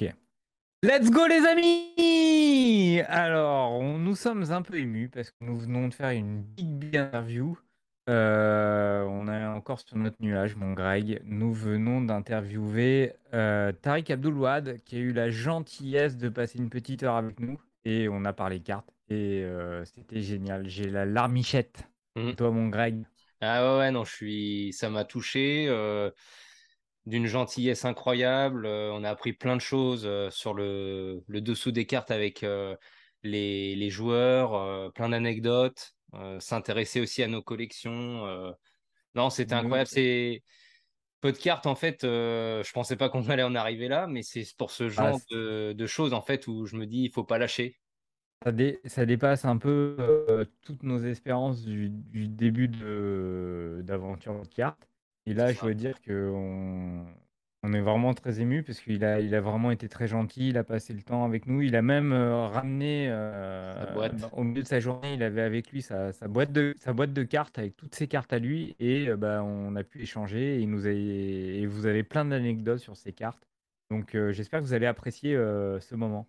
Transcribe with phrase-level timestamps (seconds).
[0.00, 0.14] Ok.
[0.84, 5.94] Let's go les amis Alors, nous sommes un peu émus parce que nous venons de
[5.94, 7.58] faire une big, big interview.
[8.08, 11.20] Euh, on est encore sur notre nuage, mon Greg.
[11.24, 17.02] Nous venons d'interviewer euh, Tariq Abdoulouad qui a eu la gentillesse de passer une petite
[17.02, 20.68] heure avec nous et on a parlé cartes et euh, c'était génial.
[20.68, 21.88] J'ai la larmichette.
[22.14, 22.36] Mhm.
[22.36, 23.02] Toi, mon Greg.
[23.40, 24.72] Ah ouais, non, je suis.
[24.72, 25.66] Ça m'a touché
[27.08, 28.66] d'une gentillesse incroyable.
[28.66, 32.42] Euh, on a appris plein de choses euh, sur le, le dessous des cartes avec
[32.44, 32.76] euh,
[33.22, 35.94] les, les joueurs, plein d'anecdotes,
[36.38, 38.24] s'intéresser aussi à nos collections.
[39.14, 39.88] Non, c'était Nous- incroyable.
[39.88, 40.42] C'est
[41.20, 41.98] peu de cartes en fait.
[42.02, 45.34] je pensais pas qu'on allait en arriver là, mais c'est pour ce genre Ah, c'est-
[45.34, 47.76] de, de choses en fait où je me dis il faut pas lâcher.
[48.44, 54.46] Ça, dé- ça dépasse un peu toutes nos espérances du, du début de d'aventure de
[54.46, 54.88] cartes.
[55.28, 59.34] Et là, je dois dire que on, est vraiment très ému parce qu'il a, il
[59.34, 60.48] a vraiment été très gentil.
[60.48, 61.60] Il a passé le temps avec nous.
[61.60, 64.14] Il a même euh, ramené euh, boîte.
[64.32, 67.12] au milieu de sa journée, il avait avec lui sa, sa boîte de sa boîte
[67.12, 70.56] de cartes avec toutes ses cartes à lui et euh, bah, on a pu échanger.
[70.56, 73.46] Et il nous a, et vous avez plein d'anecdotes sur ces cartes.
[73.90, 76.26] Donc, j'espère que vous allez apprécier ce moment.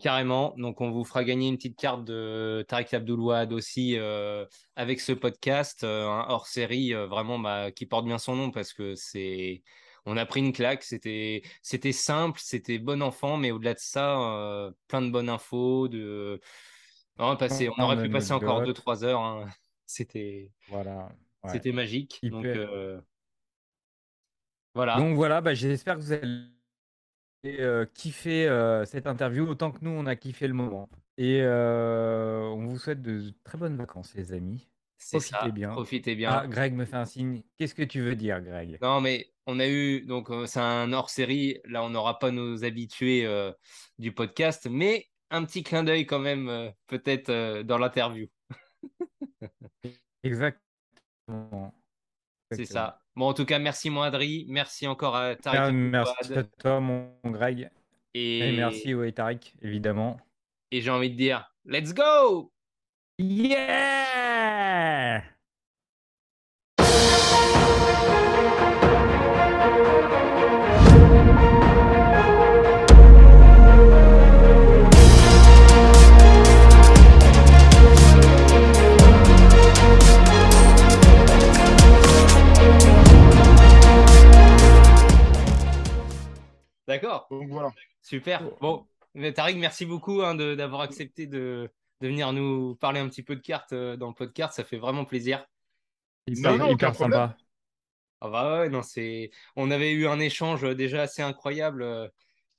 [0.00, 0.54] Carrément.
[0.56, 4.46] Donc, on vous fera gagner une petite carte de Tariq Abdoulouad aussi euh,
[4.76, 8.72] avec ce podcast, euh, hors série euh, vraiment bah, qui porte bien son nom parce
[8.72, 9.62] que c'est.
[10.06, 10.84] On a pris une claque.
[10.84, 15.88] C'était, c'était simple, c'était bon enfant, mais au-delà de ça, plein de bonnes infos.
[15.88, 16.40] De...
[17.18, 17.36] On, aurait
[18.02, 18.86] pu passer encore d'anecdotes.
[18.86, 19.20] 2-3 heures.
[19.20, 19.46] hein.
[19.90, 21.08] C'était, Voilà.
[21.42, 21.50] ouais.
[21.50, 22.20] c'était magique.
[22.22, 22.46] Donc,
[24.74, 24.96] voilà.
[24.96, 26.57] Donc voilà, bah, j'espère que vous allez
[27.46, 30.88] euh, kiffer euh, cette interview autant que nous, on a kiffé le moment.
[31.16, 34.68] Et euh, on vous souhaite de très bonnes vacances, les amis.
[35.10, 35.48] Profitez ça.
[35.48, 35.70] bien.
[35.70, 36.30] Profitez bien.
[36.32, 37.42] Ah, Greg me fait un signe.
[37.56, 38.78] Qu'est-ce que tu veux dire, Greg?
[38.82, 43.26] Non, mais on a eu, donc c'est un hors-série, là on n'aura pas nos habitués
[43.98, 48.26] du podcast, mais un petit clin d'œil quand même, peut-être dans l'interview.
[50.24, 51.72] Exactement.
[52.50, 53.00] C'est ça.
[53.16, 56.80] Bon, en tout cas, merci mon Adri, merci encore à Tariq Ah, merci à toi,
[56.80, 57.70] mon Greg.
[58.14, 60.18] et, Et merci au Tariq, évidemment.
[60.70, 62.52] et j'ai envie de dire, let's go!
[63.18, 65.22] Yeah
[86.88, 87.70] D'accord, Donc voilà.
[88.02, 88.42] super.
[88.60, 88.84] Bon,
[89.14, 93.36] mais Tariq, merci beaucoup hein, d'avoir accepté de, de venir nous parler un petit peu
[93.36, 95.46] de cartes euh, dans le podcast, ça fait vraiment plaisir.
[96.26, 97.36] Non, hyper sympa.
[98.20, 99.30] Ah bah ouais, non, c'est...
[99.54, 102.08] On avait eu un échange euh, déjà assez incroyable euh,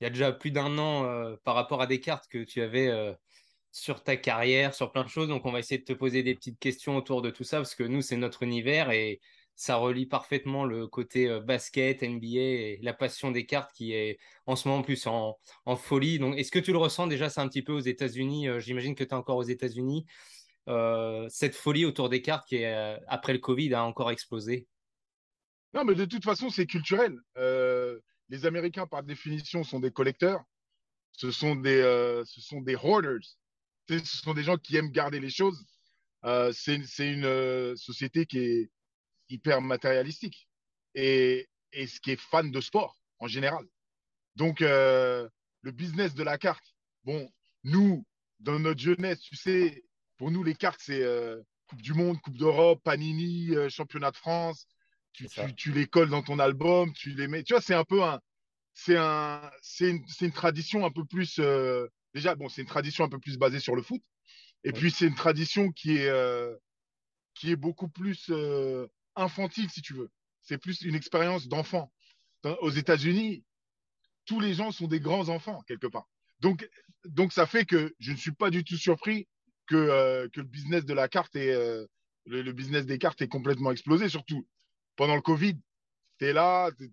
[0.00, 2.62] il y a déjà plus d'un an euh, par rapport à des cartes que tu
[2.62, 2.90] avais
[3.70, 5.28] sur ta carrière, sur plein de choses.
[5.28, 7.74] Donc on va essayer de te poser des petites questions autour de tout ça parce
[7.74, 9.20] que nous, c'est notre univers et
[9.60, 14.56] ça relie parfaitement le côté basket, NBA et la passion des cartes qui est en
[14.56, 15.36] ce moment plus en,
[15.76, 16.18] folie.
[16.18, 19.04] Donc est-ce que tu le ressens déjà, c'est un petit peu aux États-Unis, j'imagine que
[19.04, 20.06] tu es encore aux États-Unis,
[21.28, 24.66] cette folie autour des cartes qui, est, après le Covid, a encore explosé.
[25.74, 27.20] Non, mais de toute façon, c'est culturel.
[28.30, 30.42] Les Américains, par définition, sont des collecteurs.
[31.12, 31.82] Ce sont des,
[32.24, 33.36] ce sont des hoarders.
[33.90, 35.62] Ce sont des gens qui aiment garder les choses.
[36.24, 38.70] C'est une société qui est
[39.30, 40.48] hyper matérialistique
[40.94, 43.64] et, et ce qui est fan de sport en général.
[44.36, 45.28] Donc, euh,
[45.62, 46.64] le business de la carte,
[47.04, 47.30] bon,
[47.64, 48.06] nous,
[48.38, 49.84] dans notre jeunesse, tu sais,
[50.16, 54.16] pour nous, les cartes, c'est euh, Coupe du Monde, Coupe d'Europe, Panini, euh, Championnat de
[54.16, 54.66] France.
[55.12, 57.42] Tu, tu, tu les colles dans ton album, tu les mets.
[57.42, 58.20] Tu vois, c'est un peu un.
[58.74, 61.40] C'est un, c'est une, une tradition un peu plus.
[62.14, 64.00] déjà, bon, c'est une tradition un peu plus basée sur le foot.
[64.64, 64.78] Et Ouais.
[64.78, 66.10] puis, c'est une tradition qui est,
[67.34, 68.30] qui est beaucoup plus
[69.16, 70.10] infantile, si tu veux.
[70.42, 71.92] C'est plus une expérience d'enfant.
[72.62, 73.44] Aux États-Unis,
[74.24, 76.08] tous les gens sont des grands enfants, quelque part.
[76.40, 76.68] Donc,
[77.04, 79.28] donc ça fait que je ne suis pas du tout surpris
[79.66, 83.28] que, euh, que le business de la carte et le, le business des cartes est
[83.28, 84.46] complètement explosé, surtout
[84.96, 85.56] pendant le Covid.
[86.18, 86.90] Tu es là, tu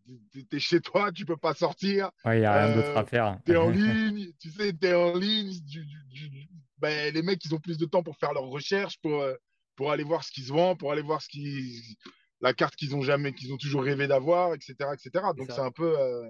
[0.51, 2.11] es, chez toi, tu peux pas sortir.
[2.25, 3.37] Ouais, il n'y a rien Euh, d'autre à faire.
[3.45, 5.51] Tu es en ligne, tu sais, tu es en ligne.
[5.61, 8.99] Du, du, du- ben, les mecs, ils ont plus de temps pour faire leurs recherches,
[9.01, 9.33] pour, euh,
[9.77, 11.97] pour aller voir ce qui se vend, pour aller voir ce qui,
[12.41, 15.27] la carte qu'ils ont jamais, qu'ils ont toujours rêvé d'avoir, etc., etc.
[15.37, 15.97] Donc c'est un peu.
[15.97, 16.27] euh,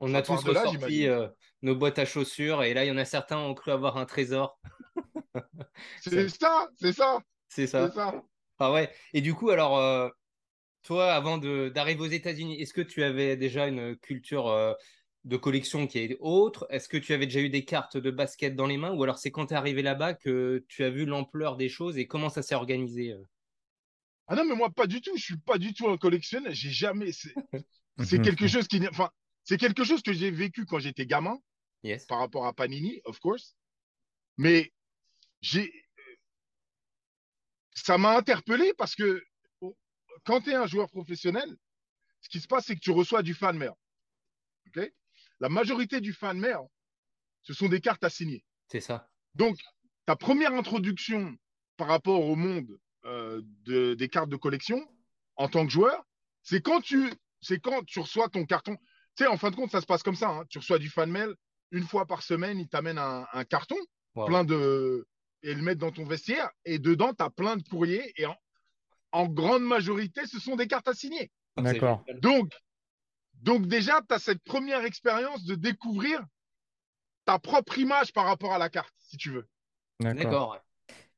[0.00, 1.28] On a tous là, ressorti euh,
[1.62, 4.06] nos boîtes à chaussures et là, il y en a certains ont cru avoir un
[4.06, 4.58] trésor.
[6.00, 7.18] C'est ça, c'est ça,
[7.48, 7.90] C'est ça.
[7.90, 8.22] ça.
[8.58, 8.90] Ah ouais.
[9.12, 10.08] Et du coup, alors, euh,
[10.82, 14.48] toi, avant d'arriver aux États-Unis, est-ce que tu avais déjà une culture
[15.26, 18.54] de collection qui est autre Est-ce que tu avais déjà eu des cartes de basket
[18.54, 18.92] dans les mains?
[18.92, 21.98] Ou alors c'est quand tu es arrivé là-bas que tu as vu l'ampleur des choses
[21.98, 23.22] et comment ça s'est organisé euh?
[24.28, 25.16] Ah non, mais moi, pas du tout.
[25.16, 26.52] Je suis pas du tout un collectionneur.
[26.52, 27.10] J'ai jamais.
[27.12, 27.32] C'est
[28.22, 28.80] quelque chose qui.
[28.88, 29.10] Enfin,
[29.44, 31.38] c'est quelque chose que j'ai vécu quand j'étais gamin
[31.84, 32.06] Yes.
[32.06, 33.56] par rapport à Panini, of course.
[34.36, 34.72] Mais
[35.42, 35.72] j'ai.
[37.74, 39.22] Ça m'a interpellé parce que
[40.24, 41.56] quand tu es un joueur professionnel,
[42.20, 43.74] ce qui se passe, c'est que tu reçois du fan mail.
[44.68, 44.92] OK?
[45.40, 46.58] La majorité du fan mail,
[47.42, 48.44] ce sont des cartes à signer.
[48.68, 49.08] C'est ça.
[49.34, 49.58] Donc,
[50.06, 51.36] ta première introduction
[51.76, 54.84] par rapport au monde euh, de- des cartes de collection
[55.36, 56.02] en tant que joueur,
[56.42, 58.76] c'est quand tu, c'est quand tu reçois ton carton.
[59.16, 60.28] Tu sais, en fin de compte, ça se passe comme ça.
[60.30, 60.44] hein.
[60.48, 61.34] Tu reçois du fan mail
[61.70, 63.76] une fois par semaine, ils t'amènent un, un carton
[64.14, 64.24] Wow.
[64.26, 65.06] plein de
[65.42, 68.34] et le mettre dans ton vestiaire et dedans tu as plein de courriers et en,
[69.12, 71.30] en grande majorité ce sont des cartes à signer.
[71.56, 72.02] Ah, D'accord.
[72.22, 72.50] Donc
[73.42, 76.24] donc déjà tu as cette première expérience de découvrir
[77.24, 79.48] ta propre image par rapport à la carte si tu veux.
[80.00, 80.58] D'accord.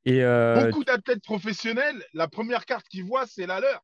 [0.05, 3.83] Et euh, Beaucoup d'athlètes professionnels, la première carte qu'ils voient c'est la leur.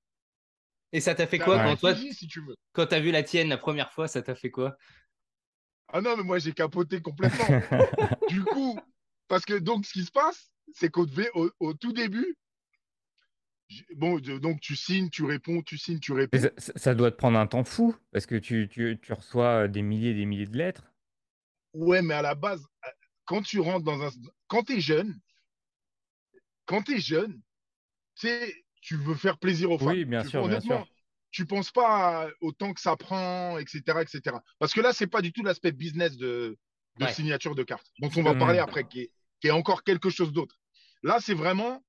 [0.92, 2.56] Et ça t'a fait quoi quand toi, si tu veux.
[2.72, 4.78] quand t'as vu la tienne la première fois, ça t'a fait quoi?
[5.90, 7.62] Ah non mais moi j'ai capoté complètement.
[8.30, 8.80] du coup
[9.28, 12.38] parce que donc ce qui se passe c'est qu'au au, au tout début
[13.95, 16.39] Bon, donc tu signes, tu réponds, tu signes, tu réponds.
[16.75, 20.12] ça, doit te prendre un temps fou parce que tu, tu, tu reçois des milliers
[20.12, 20.83] et des milliers de lettres.
[21.73, 22.89] Ouais, mais à la base, euh,
[23.25, 24.09] quand tu rentres dans un.
[24.47, 25.19] Quand tu es jeune,
[26.65, 27.39] quand tu es jeune,
[28.15, 29.88] tu sais, tu veux faire plaisir aux fans.
[29.88, 30.88] Oui, bien Tu- sûr, bien honnêtement, sûr.
[31.31, 34.38] Tu penses pas au temps que ça prend, etc., etc.
[34.59, 36.57] Parce que là, c'est pas du tout l'aspect business de,
[37.00, 37.12] de Ouais.
[37.12, 38.39] signature de carte, dont on va Mhm.
[38.39, 40.57] parler après, qui est, qui est encore quelque chose d'autre.
[41.03, 41.83] Là, c'est vraiment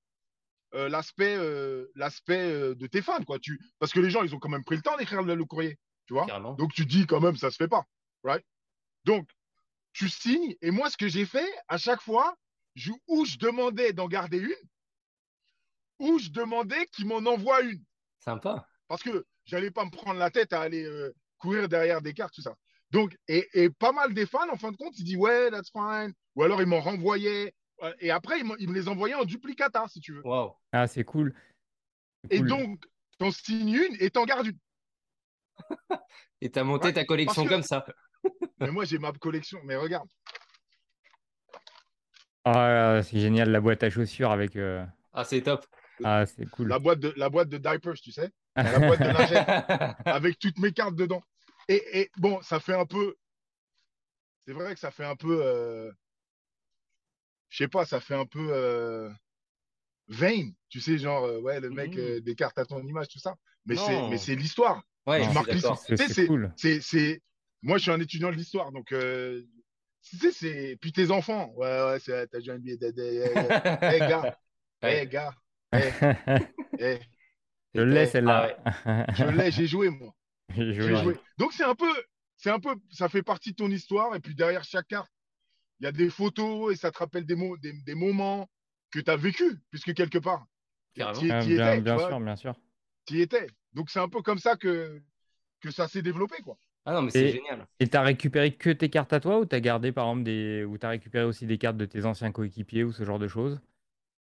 [0.75, 3.39] euh, l'aspect euh, l'aspect euh, de tes fans, quoi.
[3.39, 3.61] Tu...
[3.79, 5.79] Parce que les gens, ils ont quand même pris le temps d'écrire le, le courrier,
[6.07, 6.27] tu vois.
[6.27, 6.55] Carrément.
[6.55, 7.85] Donc tu dis quand même, ça se fait pas,
[8.25, 8.45] right?
[9.05, 9.29] Donc
[9.93, 12.37] tu signes et moi, ce que j'ai fait à chaque fois,
[12.75, 14.69] je, ou je demandais d'en garder une,
[15.99, 17.83] ou je demandais qu'ils m'en envoient une,
[18.19, 18.67] Sympa.
[18.89, 20.87] parce que j'allais pas me prendre la tête à aller
[21.39, 22.55] courir derrière des cartes, tout ça.
[22.91, 25.71] Donc et, et pas mal des fans, en fin de compte, ils disent ouais, that's
[25.71, 27.55] fine, ou alors ils m'en renvoyaient.
[28.01, 30.23] Et après, ils, ils me les envoyaient en duplicata, si tu veux.
[30.27, 30.53] Waouh.
[30.73, 31.35] Ah, c'est cool.
[32.31, 32.49] Et cool.
[32.49, 32.85] donc,
[33.19, 34.59] t'en signes une et t'en gardes une.
[36.41, 37.87] Et t'as monté Ouais, ta collection que- comme ça.
[38.61, 39.59] Mais moi, j'ai ma collection.
[39.65, 40.09] Mais regarde,
[42.45, 44.57] Ah, c'est génial la boîte à chaussures avec.
[44.57, 45.67] euh, Ah, c'est top.
[46.05, 46.69] Ah, c'est cool.
[46.69, 50.59] la boîte de, la boîte de diapers, tu sais, la boîte de lingettes avec toutes
[50.59, 51.23] mes cartes dedans.
[51.69, 53.17] Et, et bon, ça fait un peu.
[54.47, 55.41] C'est vrai que ça fait un peu.
[55.43, 55.91] euh,
[57.51, 58.49] Je sais pas, ça fait un peu.
[58.53, 59.11] euh,
[60.09, 60.51] vain.
[60.69, 62.01] Tu sais, genre, euh, ouais, le mec Mhm.
[62.01, 63.37] euh, des cartes à ton image, tout ça.
[63.67, 64.83] Mais c'est mais c'est l'histoire.
[65.07, 65.79] Ouais, Non, je marque l'histoire.
[65.79, 66.53] C'est cool.
[66.57, 67.23] C'est, c'est...
[67.63, 68.93] Moi, je suis un étudiant de l'histoire, donc.
[68.93, 69.43] euh,
[70.03, 70.77] Tu sais, c'est.
[70.81, 71.53] Puis tes enfants.
[71.57, 72.27] Ouais, ouais, c'est...
[72.29, 72.77] t'as déjà un billet.
[72.81, 74.39] Hé, gars.
[74.83, 75.35] Hé, gars.
[75.73, 77.01] Hé,
[77.75, 78.57] Je l'ai Ah celle-là.
[79.15, 80.15] je l'ai, j'ai joué, moi.
[80.57, 81.17] J'ai joué.
[81.39, 81.91] Donc c'est un peu,
[82.37, 84.15] c'est un peu, ça fait partie de ton histoire.
[84.15, 85.11] Et puis derrière chaque carte,
[85.81, 88.49] il y a des photos et ça te rappelle des, des, des moments
[88.91, 90.47] que tu as vécu, puisque quelque part,
[90.95, 92.55] tu y bien, étais, bien tu sûr, bien sûr.
[93.05, 93.47] t'y étais.
[93.73, 95.03] Donc c'est un peu comme ça que,
[95.61, 96.59] que ça s'est développé, quoi.
[96.85, 97.67] Ah non, mais c'est Et- génial.
[97.79, 100.65] Et t'as récupéré que tes cartes à toi ou t'as gardé par exemple des.
[100.65, 103.61] ou t'as récupéré aussi des cartes de tes anciens coéquipiers ou ce genre de choses?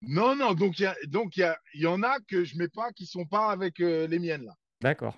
[0.04, 2.44] Non, non, donc il y, a, donc il y, a, il y en a que
[2.44, 4.56] je mets pas qui sont pas avec euh, les miennes, là.
[4.82, 5.16] D'accord.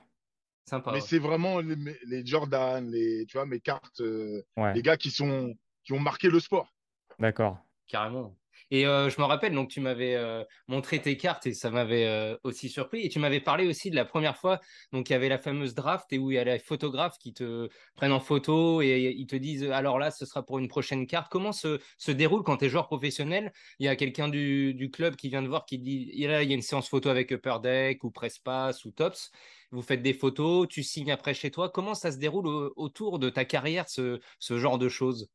[0.65, 0.91] Sympa.
[0.91, 1.01] Mais ouais.
[1.01, 1.75] c'est vraiment les,
[2.05, 5.99] les Jordan, les, tu vois, mes cartes, euh, Ouais, les gars qui, sont, qui ont
[5.99, 6.67] marqué le sport.
[7.19, 7.57] d'accord.
[7.87, 8.37] Carrément.
[8.71, 12.05] Et euh, je me rappelle, donc tu m'avais euh, montré tes cartes et ça m'avait
[12.07, 13.01] euh, aussi surpris.
[13.05, 14.59] Et tu m'avais parlé aussi de la première fois,
[14.91, 17.33] donc il y avait la fameuse draft et où il y a les photographes qui
[17.33, 21.05] te prennent en photo et ils te disent alors là, ce sera pour une prochaine
[21.07, 21.31] carte.
[21.31, 23.51] Comment se, se déroule quand tu es joueur professionnel?
[23.79, 26.27] Il y a quelqu'un du, du club qui vient de voir qui dit il y
[26.27, 29.29] a une séance photo avec Upper Deck ou Presspass ou Tops.
[29.71, 31.69] Vous faites des photos, tu signes après chez toi.
[31.69, 35.29] Comment ça se déroule au- autour de ta carrière, ce, ce genre de choses?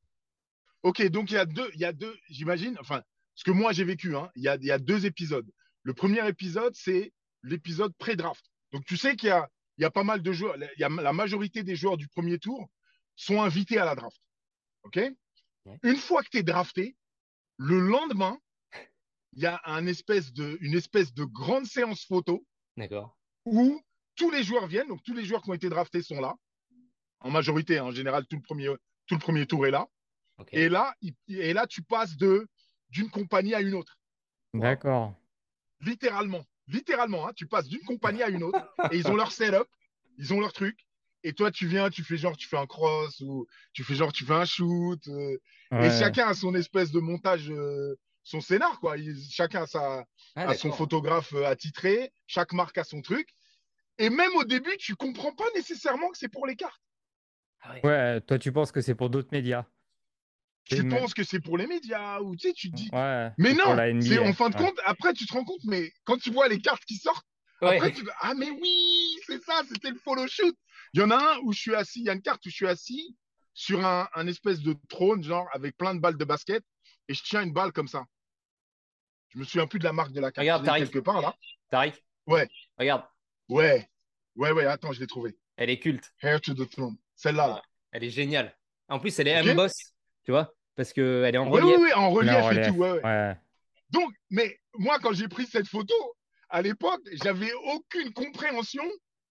[0.82, 3.02] Ok, donc il y a deux, il y a deux, j'imagine, enfin,
[3.34, 5.48] ce que moi j'ai vécu, hein, il y a, il y a deux épisodes.
[5.82, 8.44] Le premier épisode, c'est l'épisode pré-draft.
[8.72, 10.84] Donc tu sais qu'il y a, il y a pas mal de joueurs, il y
[10.84, 12.68] a la majorité des joueurs du premier tour
[13.16, 14.20] sont invités à la draft.
[14.84, 14.96] Ok?
[14.96, 15.78] Ouais.
[15.82, 16.96] Une fois que tu es drafté,
[17.56, 18.38] le lendemain,
[19.34, 22.44] il y a un espèce de, une espèce de grande séance photo
[23.44, 23.80] où
[24.16, 26.34] tous les joueurs viennent, donc tous les joueurs qui ont été draftés sont là,
[27.20, 28.66] en majorité, hein, en général, tout le premier,
[29.06, 29.88] tout le premier tour est là.
[30.52, 32.46] Et là, il- et là, tu passes de
[32.90, 33.98] d'une compagnie à une autre,
[34.54, 35.14] D'accord.
[35.80, 37.28] littéralement, littéralement.
[37.28, 38.58] hein, tu passes d'une compagnie à une autre
[38.92, 39.68] et ils ont leur setup,
[40.18, 40.78] ils ont leur truc.
[41.24, 44.12] et toi, tu viens, tu fais genre, tu fais un cross ou tu fais genre,
[44.12, 45.06] tu fais un shoot.
[45.08, 45.36] euh,
[45.84, 48.96] et chacun a son espèce de montage, euh, son scénar, quoi.
[48.96, 50.04] Il- chacun a, sa,
[50.36, 53.28] Ah, a son photographe euh, attitré, chaque marque a son truc.
[53.98, 56.80] Et même au début, tu comprends pas nécessairement que c'est pour les cartes.
[57.62, 57.80] Ah ouais.
[57.84, 59.66] Ouais, toi, tu penses que c'est pour d'autres médias.
[60.68, 62.88] Tu penses que c'est pour les médias ou tu sais, tu te dis.
[62.92, 63.30] Ouais.
[63.38, 64.64] Mais non, c'est en fin de Ouais.
[64.66, 67.26] compte, après tu te rends compte, mais quand tu vois les cartes qui sortent,
[67.62, 67.76] Ouais.
[67.76, 70.54] après tu dis, ah mais oui, c'est ça, c'était le follow shoot.
[70.94, 72.50] Il y en a un où je suis assis, il y a une carte où
[72.50, 73.16] je suis assis
[73.54, 76.62] sur un, un espèce de trône, genre avec plein de balles de basket,
[77.08, 78.04] et je tiens une balle comme ça.
[79.30, 80.42] Je me souviens plus de la marque de la carte.
[80.42, 80.84] Regarde, Tariq.
[80.84, 81.34] quelque part là.
[81.70, 81.94] Tariq
[82.26, 82.48] Ouais.
[82.78, 83.04] Regarde,
[83.48, 83.88] Ouais,
[84.36, 85.36] ouais, ouais, attends, je l'ai trouvé.
[85.56, 86.12] elle est culte.
[86.22, 86.96] Hair to the throne.
[87.16, 87.46] Celle-là.
[87.48, 87.62] là.
[87.90, 88.56] Elle est géniale.
[88.88, 89.48] En plus, elle est Ok.
[89.48, 89.74] emboss,
[90.24, 91.76] tu vois, parce qu'elle est en relief.
[91.76, 92.66] ouais, ouais, en relief, en et relief.
[92.68, 92.74] tout.
[92.74, 93.02] Ouais, ouais.
[93.04, 93.36] Ouais.
[93.90, 95.94] Donc, mais moi, quand j'ai pris cette photo,
[96.48, 98.84] à l'époque, j'avais aucune compréhension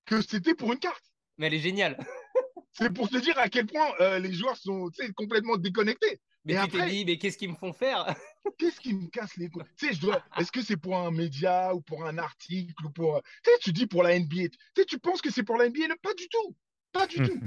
[0.05, 1.03] que c'était pour une carte.
[1.37, 1.97] Mais elle est géniale.
[2.73, 6.19] C'est pour te dire à quel point euh, les joueurs sont complètement déconnectés.
[6.45, 8.13] Mais Et tu après- t'es dit, mais qu'est-ce qu'ils me font faire?
[8.59, 9.63] Qu'est-ce qui me casse les couilles?
[9.77, 10.21] Tu sais, je dois.
[10.37, 13.21] Est-ce que c'est pour un média ou pour un article ou pour.
[13.43, 14.49] Tu sais, tu dis pour la NBA.
[14.49, 16.55] Tu sais, tu penses que c'est pour la NBA Pas du tout.
[16.91, 17.39] Pas du tout.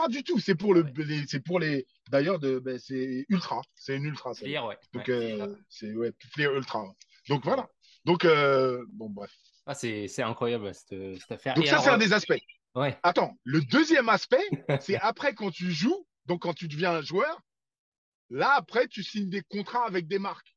[0.00, 0.38] Pas du tout.
[0.38, 0.82] C'est pour le.
[0.96, 1.86] les- C'est pour les.
[2.08, 2.58] D'ailleurs, de.
[2.58, 3.60] ben, c'est ultra.
[3.74, 4.32] C'est une ultra.
[4.42, 4.78] Lire, ouais.
[4.94, 5.12] Donc, Ouais.
[5.42, 6.84] euh, c'est ouais, Flair ultra.
[7.28, 7.68] Donc voilà.
[8.06, 9.30] Donc euh, bon bref.
[9.66, 11.54] Ah, c'est c'est incroyable cette, cette affaire.
[11.54, 12.40] Donc Et ça alors, c'est un des aspects.
[12.74, 12.98] Ouais.
[13.02, 14.42] Attends, le deuxième aspect,
[14.80, 17.40] c'est après quand tu joues, donc quand tu deviens un joueur,
[18.30, 20.56] là après tu signes des contrats avec des marques.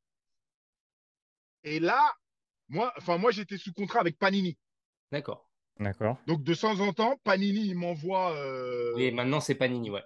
[1.64, 2.14] Et là,
[2.68, 4.56] moi, enfin moi j'étais sous contrat avec Panini.
[5.12, 5.43] D'accord.
[5.80, 6.18] D'accord.
[6.26, 10.02] Donc de temps en temps, Panini il m'envoie, euh, Oui, maintenant c'est Panini, ouais.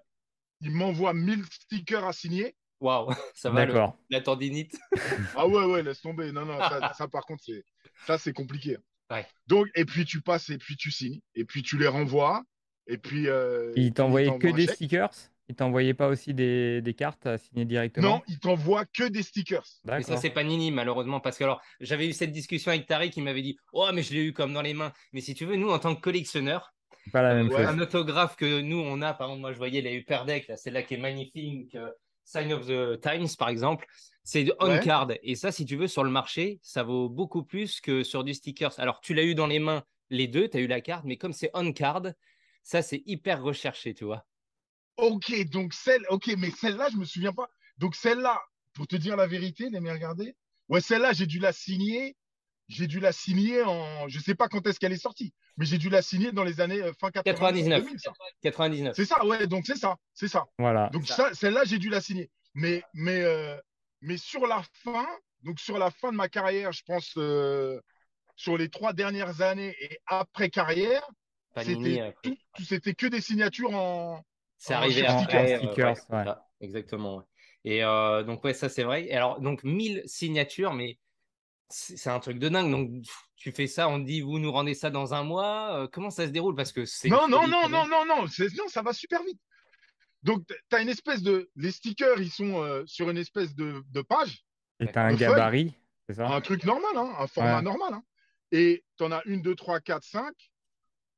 [0.61, 2.57] il m'envoie 1000 stickers à signer.
[2.81, 3.99] Waouh, ça va, le- D'accord.
[4.11, 4.77] la tendinite.
[5.37, 6.33] Ah ouais ouais, laisse tomber.
[6.33, 7.65] Non non, ça, ça, par contre c'est
[8.07, 8.79] ça c'est compliqué.
[9.11, 9.27] Ouais.
[9.47, 12.43] Donc et puis tu passes et puis tu signes et puis tu les renvoies
[12.87, 13.29] et puis.
[13.29, 14.77] euh, Il t'envoyait t'envoie que des chèque.
[14.77, 15.11] stickers?
[15.49, 19.23] Il t'envoyait pas aussi des, des cartes à signer directement Non, il t'envoie que des
[19.23, 19.65] stickers.
[19.85, 23.23] Mais ça, c'est Panini, malheureusement, parce que alors, j'avais eu cette discussion avec Tariq qui
[23.23, 24.93] m'avait dit Oh, mais je l'ai eu comme dans les mains.
[25.13, 26.75] Mais si tu veux, nous, en tant que collectionneurs,
[27.05, 27.57] C'est pas la même Ouais.
[27.57, 27.69] chose.
[27.69, 30.57] un autographe que nous, on a, par exemple, moi, je voyais les Upper Deck, là,
[30.57, 31.91] celle-là qui est magnifique, euh,
[32.25, 33.87] Sign of the Times, par exemple,
[34.23, 34.81] c'est on Ouais.
[34.81, 35.09] card.
[35.23, 38.35] Et ça, si tu veux, sur le marché, ça vaut beaucoup plus que sur du
[38.35, 38.79] stickers.
[38.79, 41.17] Alors, tu l'as eu dans les mains, les deux, tu as eu la carte, mais
[41.17, 42.03] comme c'est on card,
[42.63, 44.27] ça, c'est hyper recherché, tu vois.
[44.99, 47.49] Ok, donc celle, ok, mais celle-là, je me souviens pas.
[47.79, 48.43] Donc celle-là,
[48.75, 50.35] pour te dire la vérité, les regarder.
[50.69, 52.17] Ouais, celle-là, j'ai dû la signer.
[52.69, 55.79] J'ai dû la signer en, je sais pas quand est-ce qu'elle est sortie, mais j'ai
[55.79, 57.83] dû la signer dans les années euh, fin 80, 99.
[57.83, 58.13] 2000, ça.
[58.43, 58.95] 99.
[58.95, 60.45] C'est ça, ouais, donc c'est ça, c'est ça.
[60.59, 60.91] Voilà.
[60.93, 61.17] Donc Ça.
[61.17, 62.31] ça, celle-là, j'ai dû la signer.
[62.53, 63.57] Mais, mais, euh,
[64.03, 65.07] mais sur la fin,
[65.45, 67.81] donc sur la fin de ma carrière, je pense euh,
[68.37, 71.09] sur les trois dernières années et après carrière,
[71.65, 74.23] c'était tout, tout- c'était que des signatures en.
[74.59, 75.55] C'est En arrivé après.
[75.55, 76.25] euh, Stickers, ouais,
[76.61, 77.17] exactement.
[77.19, 77.25] ouais.
[77.65, 79.07] Et euh, donc, ouais, ça, c'est vrai.
[79.07, 80.99] Et alors, donc, 1000 signatures, mais
[81.69, 82.71] c'est un truc de dingue.
[82.71, 82.91] Donc,
[83.37, 85.83] tu fais ça, on te dit, vous nous rendez ça dans un mois.
[85.83, 86.55] Euh, comment ça se déroule?
[86.55, 87.09] Parce que c'est.
[87.09, 87.87] Non, non, non, tu vois.
[87.87, 89.39] non, non, non, non, ça va super vite.
[90.23, 91.51] Donc, tu as une espèce de.
[91.57, 94.45] Les stickers, ils sont euh, sur une espèce de, de page,
[94.81, 95.29] Et t'as un Le feuille.
[95.29, 95.75] gabarit,
[96.09, 96.29] c'est ça?
[96.29, 97.63] Un truc normal, hein, un format Ouais.
[97.63, 97.95] normal.
[97.95, 98.03] hein.
[98.51, 100.35] Et tu en as une, deux, trois, quatre, cinq.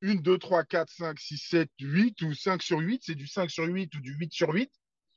[0.02, 3.02] Une, deux, trois, quatre, cinq, six, sept, huit ou 5 sur 8.
[3.04, 4.70] C'est du 5 sur 8 ou du 8 sur 8.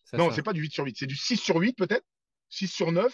[0.05, 2.05] Ça, non, c'est pas du 8 sur 8, c'est du 6 sur 8 peut-être.
[2.49, 3.11] 6 sur 9.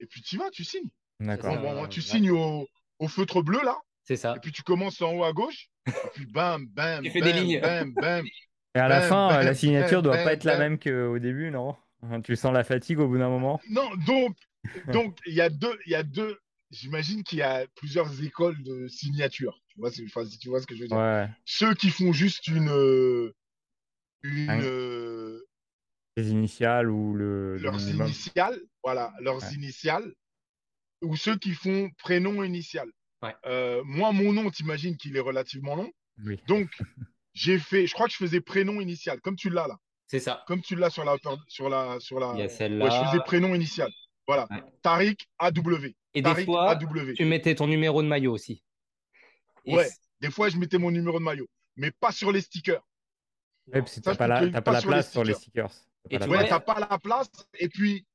[0.00, 0.88] Et puis tu vas, tu signes.
[1.18, 1.58] D'accord.
[1.58, 2.66] Bon, bon, tu signes au,
[2.98, 3.76] au feutre bleu là.
[4.04, 4.34] C'est ça.
[4.36, 5.68] Et puis tu commences en haut à gauche.
[5.86, 7.60] Et puis bam, bam, Tu fais bam, des lignes.
[7.60, 8.26] bam, bam.
[8.74, 11.18] Et à la fin, bam, la signature bam, doit bam, pas être la même qu'au
[11.18, 11.76] début, non?
[12.24, 14.36] Tu sens la fatigue au bout d'un moment Non, donc,
[14.92, 16.38] donc il y a deux, il y a deux.
[16.70, 19.59] J'imagine qu'il y a plusieurs écoles de signature.
[19.70, 20.96] Tu vois, enfin, si tu vois ce que je veux dire.
[20.96, 21.28] Ouais.
[21.44, 23.32] Ceux qui font juste une, euh,
[24.22, 25.40] une, Un- euh,
[26.16, 29.54] Les initiales ou le, le leurs initiales, voilà, leurs Ouais.
[29.54, 30.12] initiales,
[31.02, 32.88] ou ceux qui font prénom initial.
[33.22, 33.34] Ouais.
[33.46, 35.90] Euh, moi, mon nom, t'imagines qu'il est relativement long.
[36.24, 36.38] Oui.
[36.48, 36.68] Donc,
[37.34, 39.76] j'ai fait, je crois que je faisais prénom initial, comme tu l'as là,
[40.08, 40.42] C'est ça.
[40.46, 41.16] comme tu l'as sur la,
[41.48, 42.32] sur la, sur la.
[42.34, 42.90] Il y a Ouais, celle-là.
[42.90, 43.90] je faisais prénom initial.
[44.26, 44.46] Voilà.
[44.50, 44.62] Ouais.
[44.82, 45.86] Tariq AW.
[46.14, 47.14] Et des fois, AW.
[47.16, 48.62] tu mettais ton numéro de maillot aussi.
[49.64, 49.88] Et Ouais.
[50.20, 52.82] Des fois, je mettais mon numéro de maillot, mais pas sur les stickers.
[53.68, 55.34] Ouais, parce que t'as pas la, t'as pas pas la sur les place sur les
[55.34, 55.72] stickers.
[56.10, 57.30] Et tu Ouais, t'as pas la place.
[57.54, 58.06] Et puis,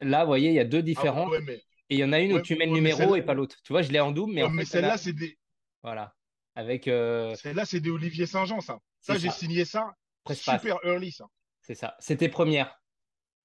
[0.00, 1.28] Là, vous voyez, il y a deux ah, différents.
[1.28, 1.56] ouais, mais,
[1.88, 3.56] Et il y en a une où tu mets le numéro et pas l'autre.
[3.62, 5.38] Tu vois, je l'ai en double, mais ouais, en mais fait, celle-là, c'est des,
[5.82, 6.14] Voilà.
[6.56, 6.88] Avec.
[6.88, 8.78] euh, celle-là, c'est des Olivier Saint-Jean, ça.
[9.00, 9.94] Ça, j'ai signé ça
[10.32, 11.26] super early, ça.
[11.60, 11.94] C'est ça.
[11.98, 12.80] C'était première.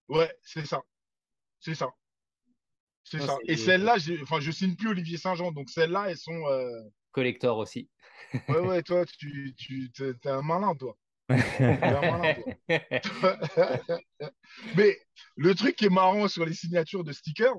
[0.07, 0.81] Ouais, c'est ça.
[1.59, 1.89] C'est ça.
[3.09, 3.37] C'est ça.
[3.47, 6.47] Et celles-là, enfin, je signe plus Olivier Saint-Jean, donc celles-là, elles sont.
[6.47, 6.69] euh,
[7.11, 7.89] Collector aussi.
[8.47, 10.95] Ouais, ouais, toi, tu, tu, t'es t'es un malin, toi.
[11.29, 13.37] T'es un malin, toi.
[14.75, 14.97] Mais
[15.35, 17.55] le truc qui est marrant sur les signatures de stickers,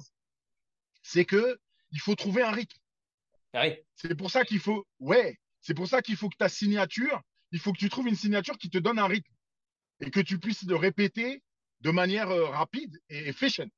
[1.02, 1.58] c'est que
[1.92, 2.78] il faut trouver un rythme.
[3.52, 3.76] Ah oui.
[3.96, 7.20] C'est pour ça qu'il faut, ouais, c'est pour ça qu'il faut que ta signature,
[7.52, 9.32] il faut que tu trouves une signature qui te donne un rythme
[10.00, 11.42] et que tu puisses le répéter
[11.80, 13.68] de manière euh, rapide et efficient.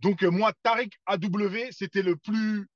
[0.00, 2.66] Donc euh, moi, Tariq AW, c'était le plus.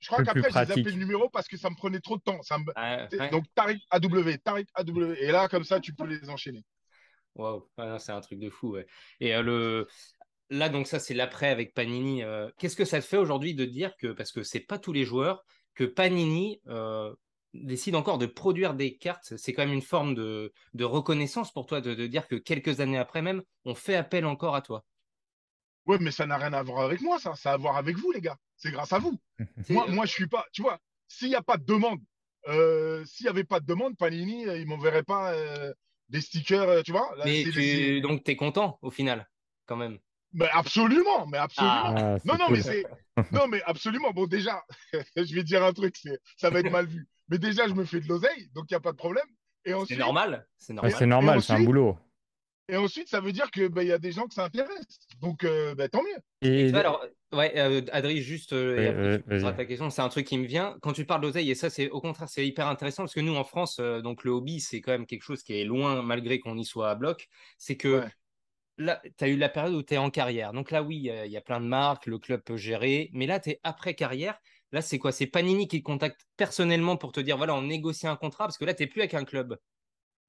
[0.00, 2.42] Je crois qu'après j'ai zappé le numéro parce que ça me prenait trop de temps.
[2.42, 2.64] Ça me...
[2.74, 3.30] Ah, ouais.
[3.30, 6.64] Donc Tariq AW, Tariq AW, et là comme ça tu peux les enchaîner.
[7.34, 8.72] Waouh, Ah c'est un truc de fou.
[8.72, 8.86] ouais.
[9.20, 9.86] Et euh, le
[10.50, 12.22] là, donc ça, c'est l'après avec Panini.
[12.22, 14.92] Euh, Qu'est-ce que ça te fait aujourd'hui de dire que, parce que c'est pas tous
[14.92, 15.44] les joueurs,
[15.74, 17.14] que Panini euh,
[17.54, 21.64] décide encore de produire des cartes, c'est quand même une forme de, de reconnaissance pour
[21.66, 24.84] toi de, de dire que quelques années après même, on fait appel encore à toi.
[25.86, 27.34] Ouais, mais ça n'a rien à voir avec moi, ça.
[27.34, 28.36] Ça a à voir avec vous, les gars.
[28.56, 29.18] C'est grâce à vous.
[29.68, 30.46] Moi, moi, je suis pas.
[30.52, 31.98] Tu vois, s'il n'y a pas de demande,
[32.48, 35.72] euh, s'il n'y avait pas de demande, Panini, euh, ils m'enverraient pas euh,
[36.08, 37.12] des stickers, tu vois.
[37.16, 37.62] Là, Mais c'est- tu...
[37.62, 39.28] c'est- donc, tu es content au final,
[39.66, 39.98] quand même.
[40.34, 41.94] Mais absolument, mais absolument.
[41.96, 42.16] Ah.
[42.24, 42.56] Non, non, cool.
[42.56, 42.84] mais c'est.
[43.32, 44.12] Non, mais absolument.
[44.12, 44.64] Bon, déjà,
[45.16, 45.96] je vais dire un truc,
[46.36, 47.06] ça va être mal vu.
[47.28, 49.26] Mais déjà, je me fais de l'oseille, donc il n'y a pas de problème.
[49.64, 50.46] Et C'est ensuite, normal.
[50.58, 50.94] C'est normal.
[50.98, 51.98] c'est normal, c'est un ensuite- boulot.
[52.68, 54.98] Et ensuite, ça veut dire que ben, il y a des gens que ça intéresse.
[55.20, 56.22] Donc, euh, ben, tant mieux.
[56.42, 60.02] Et Tu vois, alors, ouais, euh, Adri, juste, euh, et après, tu ta question, c'est
[60.02, 60.76] un truc qui me vient.
[60.80, 63.34] Quand tu parles d'oseille, et ça, c'est au contraire, c'est hyper intéressant parce que nous,
[63.36, 66.38] en France, euh, donc le hobby, c'est quand même quelque chose qui est loin, malgré
[66.38, 67.28] qu'on y soit à bloc.
[67.58, 68.08] C'est que Ouais.
[68.78, 70.52] là, tu as eu la période où tu es en carrière.
[70.52, 72.56] Donc là, oui, il y a- il y, a plein de marques, le club peut
[72.56, 74.38] gérer, mais là, tu es après carrière.
[74.72, 75.12] Là, c'est quoi?
[75.12, 78.56] C'est Panini qui te contacte personnellement pour te dire, voilà, on négocie un contrat parce
[78.56, 79.58] que là, tu plus avec un club.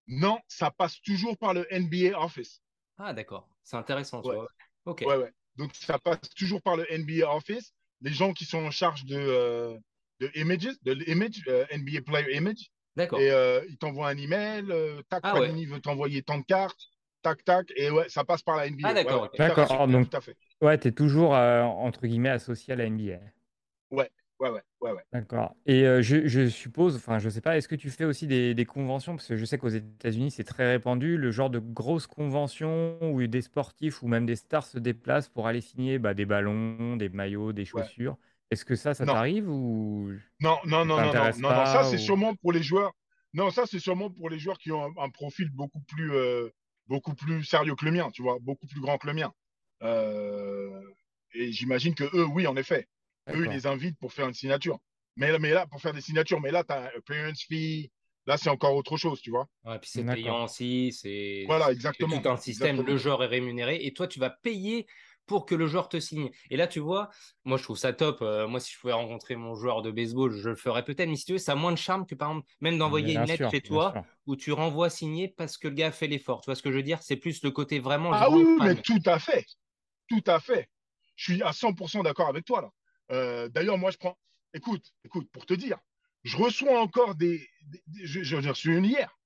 [0.07, 2.61] Non, ça passe toujours par le NBA Office.
[2.97, 3.47] Ah, d'accord.
[3.63, 4.35] C'est intéressant, tu Ouais.
[4.35, 4.47] vois.
[4.85, 5.03] Ok.
[5.07, 5.31] Ouais, ouais.
[5.55, 7.73] Donc, ça passe toujours par le NBA Office.
[8.01, 9.77] Les gens qui sont en charge de, euh,
[10.19, 12.69] de images, de l'image, euh, NBA Player Image.
[12.95, 13.19] D'accord.
[13.19, 14.65] Et euh, ils t'envoient un email.
[14.71, 15.47] euh, tac, Ah ouais.
[15.47, 16.79] Panini veut t'envoyer tant de cartes.
[17.21, 17.67] Tac, tac.
[17.77, 18.89] Et ouais, ça passe par la NBA.
[18.89, 19.31] Ah, d'accord, ok.
[19.35, 20.37] tout à fait, D'accord, tout donc- Tout à fait.
[20.61, 23.19] ouais, tu es toujours, euh, entre guillemets, associé à la NBA.
[23.91, 25.03] Ouais, ouais, ouais, ouais.
[25.13, 25.55] D'accord.
[25.67, 28.55] Et euh, je, je suppose, enfin, je sais pas, est-ce que tu fais aussi des,
[28.55, 29.15] des conventions?
[29.15, 33.25] Parce que je sais qu'aux États-Unis, c'est très répandu, le genre de grosses conventions où
[33.27, 37.09] des sportifs ou même des stars se déplacent pour aller signer bah, des ballons, des
[37.09, 38.17] maillots, des chaussures.
[38.49, 40.11] Est-ce que ça, ça t'arrive ou...
[40.39, 42.91] Non, non, non, non, non, t'intéresse non, non, ça c'est ou- sûrement pour les joueurs.
[43.33, 46.49] Non, ça c'est sûrement pour les joueurs qui ont un, un profil beaucoup plus, euh,
[46.87, 49.33] beaucoup plus sérieux que le mien, tu vois, beaucoup plus grand que le mien.
[49.83, 50.81] Euh,
[51.33, 52.87] et j'imagine que eux, oui, en effet,
[53.29, 54.79] eux, ils les invitent pour faire une signature.
[55.15, 57.91] Mais, mais là, pour faire des signatures, mais là, tu as appearance fee,
[58.25, 59.47] là, c'est encore autre chose, tu vois.
[59.63, 62.19] Ouais, puis c'est payant aussi, c'est Voilà, exactement.
[62.19, 62.75] tout un système.
[62.75, 62.93] Exactement.
[62.93, 64.87] Le joueur est rémunéré et toi, tu vas payer
[65.25, 66.31] pour que le joueur te signe.
[66.49, 67.09] Et là, tu vois,
[67.45, 68.21] moi, je trouve ça top.
[68.21, 71.07] Euh, moi, si je pouvais rencontrer mon joueur de baseball, je le ferais peut-être.
[71.07, 73.21] Mais si tu veux, ça a moins de charme que, par exemple, même d'envoyer Bien
[73.21, 73.93] une lettre chez toi
[74.25, 76.41] où tu renvoies signer parce que le gars a fait l'effort.
[76.41, 77.01] Tu vois ce que je veux dire?
[77.01, 78.11] C'est plus le côté vraiment.
[78.11, 79.45] Ah oui, mais tout à fait.
[80.09, 80.69] Tout à fait.
[81.15, 82.69] Je suis à 100% d'accord avec toi, là.
[83.13, 84.17] Euh, D'ailleurs, moi, je prends.
[84.53, 85.77] Écoute, écoute, pour te dire,
[86.23, 87.47] je reçois encore des.
[87.67, 89.17] des- des- je- J'en ai reçu une hier.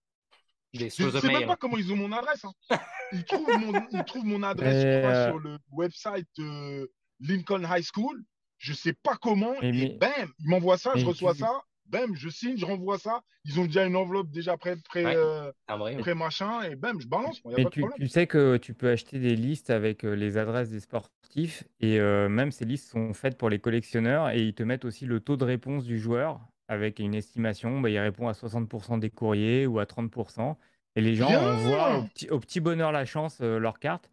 [0.73, 2.43] Des Je ne sais même pas comment ils ont mon adresse.
[2.45, 2.79] hein.
[3.13, 6.85] Ils, trouvent mon, ils trouvent mon adresse, crois, euh, sur le website euh,
[7.19, 8.23] Lincoln High School.
[8.57, 9.53] Je sais pas comment.
[9.61, 11.61] Mais- et mais- bam, ils m'envoient ça, je reçois ça.
[11.89, 13.21] Bam, je signe, je renvoie ça.
[13.45, 15.15] Ils ont déjà une enveloppe déjà prêt, prêt, Ouais.
[15.15, 15.95] euh, vrai.
[15.97, 16.61] prêt machin.
[16.63, 17.41] Et bam, je balance.
[17.45, 20.03] Il n'y a Mais pas de tu, sais que tu peux acheter des listes avec
[20.03, 24.29] euh, les adresses des sportifs et euh, même ces listes sont faites pour les collectionneurs
[24.29, 27.79] et ils te mettent aussi le taux de réponse du joueur avec une estimation.
[27.79, 30.57] Bah, il répond à 60% des courriers ou à 30%.
[30.95, 31.41] Et les gens Bien.
[31.53, 34.09] envoient au petit, au petit bonheur la chance euh, leur carte.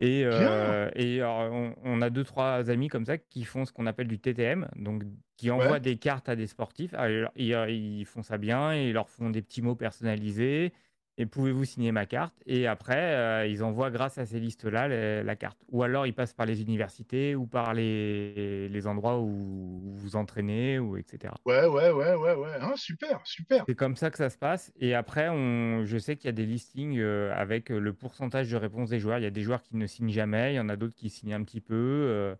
[0.00, 3.72] Et, euh, et alors, on, on a deux, trois amis comme ça qui font ce
[3.72, 5.02] qu'on appelle du TTM, donc
[5.36, 5.80] qui envoient Ouais.
[5.80, 6.94] des cartes à des sportifs.
[6.94, 10.72] Alors, ils, ils font ça bien et ils leur font des petits mots personnalisés.
[11.20, 12.34] Et pouvez-vous signer ma carte?
[12.46, 14.86] Et après, euh, ils envoient grâce à ces listes-là
[15.22, 15.58] la carte.
[15.68, 20.16] Ou alors ils passent par les universités ou par les, les endroits où vous vous
[20.16, 21.34] entraînez, ou etc.
[21.44, 22.50] Ouais, ouais, ouais, ouais, ouais.
[22.60, 23.64] Hein, super, super.
[23.68, 24.72] C'est comme ça que ça se passe.
[24.78, 25.84] Et après, on...
[25.84, 29.18] je sais qu'il y a des listings euh, avec le pourcentage de réponse des joueurs.
[29.18, 31.10] Il y a des joueurs qui ne signent jamais, il y en a d'autres qui
[31.10, 31.74] signent un petit peu.
[31.74, 32.36] euh.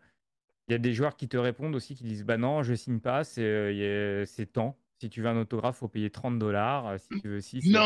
[0.69, 3.01] Il y a des joueurs qui te répondent aussi, qui disent Bah non, je signe
[3.01, 4.79] pas, c'est euh, temps.
[5.01, 6.99] Si tu veux un autographe, faut payer 30 dollars.
[7.01, 7.85] Si tu veux aussi, c'est...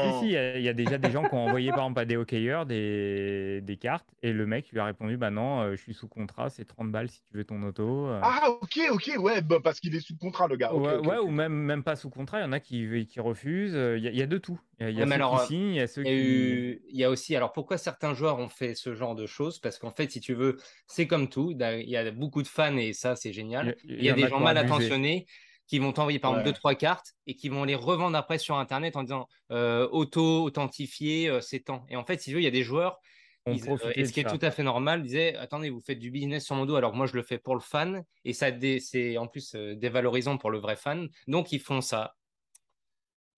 [0.00, 1.72] Si, Non si, il y, a- il y a déjà des gens qui ont envoyé,
[1.72, 4.14] par exemple, à des hockeyeurs des, des cartes.
[4.22, 6.90] Et le mec lui a répondu, bah non, euh, je suis sous contrat, c'est 30
[6.92, 8.06] balles si tu veux ton auto.
[8.08, 8.20] euh.
[8.20, 10.72] Ah, ok, ok, ouais, bah, parce qu'il est sous contrat, le gars.
[10.74, 13.74] Ouais, ou même, même pas sous contrat, il y en a qui, qui refusent.
[13.76, 14.58] euh, Il y, a- il y a de tout.
[14.80, 16.10] Il y a, il y ceux alors, qui euh, signent, il y a ceux Il
[16.10, 16.64] y, a qui...
[16.70, 19.60] eu- il y a aussi, alors pourquoi certains joueurs ont fait ce genre de choses
[19.60, 22.76] Parce qu'en fait, si tu veux, c'est comme tout, il y a beaucoup de fans
[22.76, 23.76] et ça, c'est Il génial.
[23.84, 24.58] Il il y y a des gens mal abusé.
[24.58, 25.26] intentionnés
[25.66, 28.56] qui vont t'envoyer par exemple deux, trois cartes et qui vont les revendre après sur
[28.58, 31.86] Internet en disant euh, auto-authentifié, euh, c'est tant.
[31.88, 32.98] Et en fait, si tu veux, il y a des joueurs,
[33.46, 35.98] ont ils- euh, et ce qui est tout à fait normal, disaient Attendez, vous faites
[35.98, 38.48] du business sur mon dos alors moi je le fais pour le fan et ça
[38.80, 41.08] c'est en plus euh, dévalorisant pour le vrai fan.
[41.26, 42.14] Donc ils font ça.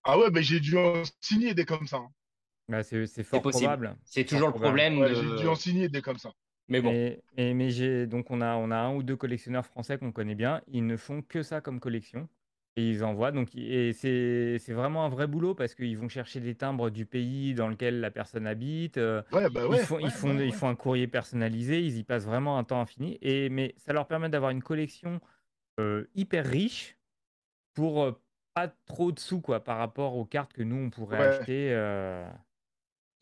[0.05, 1.99] Ah ouais, mais j'ai dû en signer des comme ça.
[1.99, 2.09] hein.
[2.69, 3.73] Bah, c'est fort possible.
[3.73, 3.97] probable.
[4.05, 5.15] C'est Fort toujours le problème Ouais, de.
[5.15, 6.31] j'ai dû en signer des comme ça.
[6.69, 6.91] Mais bon.
[7.37, 10.63] Mais, j'ai donc on a, on a un ou deux collectionneurs français qu'on connaît bien.
[10.69, 12.29] Ils ne font que ça comme collection.
[12.79, 13.33] Et ils envoient.
[13.33, 17.07] Donc, et c'est c'est vraiment un vrai boulot parce qu'ils vont chercher des timbres du
[17.07, 18.99] pays dans lequel la personne habite.
[18.99, 19.79] euh, Ouais, bah ils ouais.
[19.79, 21.81] font, ils font, ouais, ils font un courrier personnalisé.
[21.83, 23.17] Ils y passent vraiment un temps infini.
[23.23, 25.21] Et, mais ça leur permet d'avoir une collection
[25.81, 26.99] euh, hyper riche
[27.75, 28.13] pour euh,
[28.55, 31.73] pas trop de sous quoi, par rapport aux cartes que nous on pourrait acheter.
[31.73, 32.29] euh,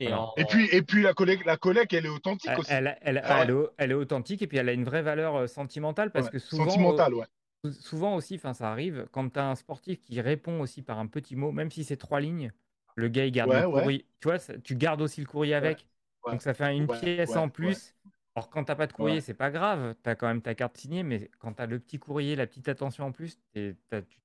[0.00, 0.22] Et voilà.
[0.22, 2.72] en- Et puis, et puis la collecte, la collecte, elle est authentique Elle, aussi.
[2.72, 3.42] elle- elle- Ah ouais.
[3.42, 6.10] elle est, au- elle est authentique et puis elle a une vraie valeur euh, sentimentale
[6.10, 6.32] parce Ouais.
[6.32, 7.26] que souvent, Sentimentale, ouais.
[7.66, 10.98] euh, souvent aussi, enfin ça arrive, quand tu as un sportif qui répond aussi par
[10.98, 12.50] un petit mot, même si c'est trois lignes,
[12.96, 13.80] le gars il garde Ouais, le ouais.
[13.82, 14.06] courrier.
[14.20, 15.86] Tu vois, ça- tu gardes aussi le courrier avec.
[16.26, 17.50] ouais, Donc ça fait une ouais, pièce ouais, en ouais.
[17.50, 17.94] plus.
[18.36, 19.20] Alors quand t'as pas de courrier, Ouais.
[19.20, 21.78] c'est pas grave, tu as quand même ta carte signée, mais quand tu as le
[21.78, 23.76] petit courrier, la petite attention en plus, tu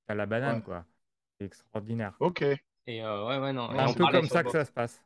[0.08, 0.62] as la banane Ouais.
[0.64, 0.86] quoi.
[1.40, 2.16] C'est extraordinaire.
[2.20, 2.42] Ok.
[2.42, 3.70] Et euh, ouais, ouais, non.
[3.72, 5.04] C'est un peu comme ça que ça se passe.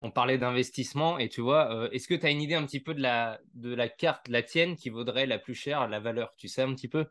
[0.00, 2.80] On parlait d'investissement et tu vois, euh, est-ce que tu as une idée un petit
[2.80, 6.34] peu de la, de la carte, la tienne, qui vaudrait la plus chère, la valeur?
[6.36, 7.06] Tu sais un petit peu?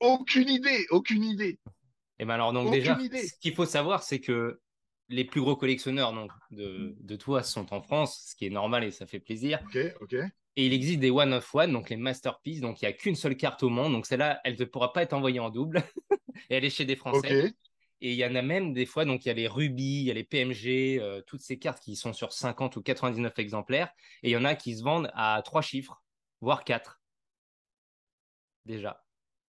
[0.00, 1.58] Aucune idée, aucune idée.
[2.18, 3.26] Et ben alors, donc Aucune déjà, idée.
[3.26, 4.60] ce qu'il faut savoir, c'est que
[5.08, 8.84] les plus gros collectionneurs donc, de, de toi sont en France, ce qui est normal
[8.84, 9.60] et ça fait plaisir.
[9.66, 10.16] Ok, ok.
[10.58, 12.60] Et il existe des one of one, donc les masterpieces.
[12.60, 13.92] Donc il n'y a qu'une seule carte au monde.
[13.92, 15.82] Donc celle-là, elle ne pourra pas être envoyée en double.
[16.50, 17.46] et elle est chez des Français.
[17.46, 17.54] Ok.
[18.00, 20.04] Et il y en a même des fois, donc il y a les rubis, il
[20.04, 23.90] y a les PMG, euh, toutes ces cartes qui sont sur 50 ou 99 exemplaires.
[24.22, 26.02] Et il y en a qui se vendent à trois chiffres,
[26.40, 27.00] voire quatre.
[28.66, 29.02] Déjà.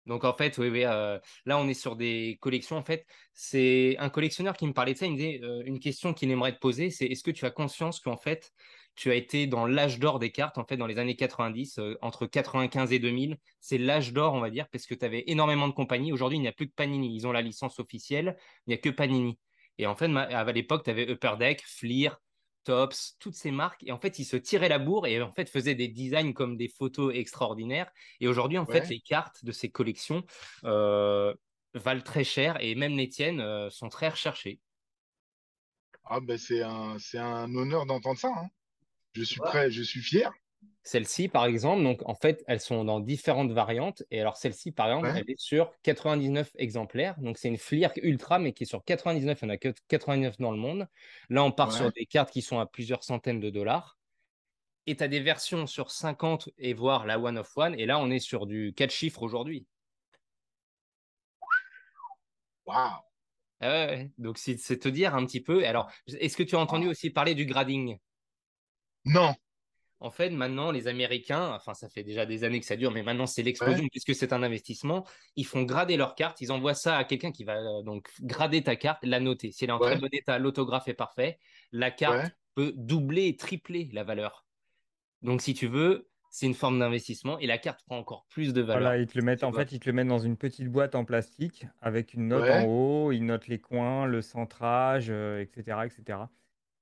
[0.06, 2.76] Donc en fait, oui, euh, là on est sur des collections.
[2.76, 5.06] En fait, c'est un collectionneur qui me parlait de ça.
[5.06, 7.50] Il me disait euh, une question qu'il aimerait te poser, c'est est-ce que tu as
[7.50, 8.52] conscience qu'en fait
[8.96, 11.96] tu as été dans l'âge d'or des cartes, en fait dans les années 90, euh,
[12.02, 15.68] entre 95 et 2000, c'est l'âge d'or, on va dire, parce que tu avais énormément
[15.68, 16.12] de compagnies.
[16.12, 17.14] Aujourd'hui, il n'y a plus que Panini.
[17.14, 19.38] Ils ont la licence officielle, il n'y a que Panini.
[19.78, 22.10] Et en fait, à l'époque, tu avais Upper Deck, Fleer,
[22.64, 23.82] Tops, toutes ces marques.
[23.84, 26.56] Et en fait, ils se tiraient la bourre et en fait faisaient des designs comme
[26.56, 27.90] des photos extraordinaires.
[28.20, 28.82] Et aujourd'hui, en Ouais.
[28.82, 30.24] fait, les cartes de ces collections
[30.64, 31.34] euh,
[31.74, 34.60] valent très cher et même les tiennes euh, sont très recherchées.
[36.04, 38.28] Ah ben c'est un, c'est un honneur d'entendre ça.
[38.34, 38.48] hein.
[39.16, 40.30] Je suis prêt, je suis fier.
[40.82, 44.04] Celle-ci, par exemple, donc en fait, elles sont dans différentes variantes.
[44.12, 45.18] Et alors, celle-ci, par exemple, Ouais.
[45.20, 47.18] elle est sur 99 exemplaires.
[47.20, 49.38] Donc, c'est une Fleer Ultra, mais qui est sur 99.
[49.42, 50.86] Il n'y en a que 89 dans le monde.
[51.28, 51.74] Là, on part Ouais.
[51.74, 53.98] sur des cartes qui sont à plusieurs centaines de dollars.
[54.86, 57.74] Et tu as des versions sur 50 et voire la One of One.
[57.80, 59.66] Et là, on est sur du 4 chiffres aujourd'hui.
[62.66, 63.00] Waouh.
[63.60, 64.04] Ah.
[64.18, 65.66] Donc, c'est c'est te dire un petit peu.
[65.66, 66.90] Alors, est-ce que tu as entendu Wow.
[66.90, 67.98] aussi parler du grading?
[69.06, 69.34] Non.
[69.98, 73.02] En fait, maintenant, les Américains, enfin, ça fait déjà des années que ça dure, mais
[73.02, 75.06] maintenant, c'est l'explosion puisque c'est un investissement.
[75.36, 78.62] Ils font grader leur carte, ils envoient ça à quelqu'un qui va euh, donc grader
[78.62, 79.52] ta carte, la noter.
[79.52, 79.92] Si elle est en Ouais.
[79.92, 81.38] très bon état, l'autographe est parfait,
[81.72, 82.30] la carte Ouais.
[82.54, 84.44] peut doubler et tripler la valeur.
[85.22, 88.60] Donc, si tu veux, c'est une forme d'investissement et la carte prend encore plus de
[88.60, 88.82] valeur.
[88.82, 89.60] Voilà, ils te le mettent, en vois.
[89.64, 92.50] fait, ils te le mettent dans une petite boîte en plastique avec une note Ouais.
[92.50, 96.18] en haut, ils notent les coins, le centrage, euh, etc., etc.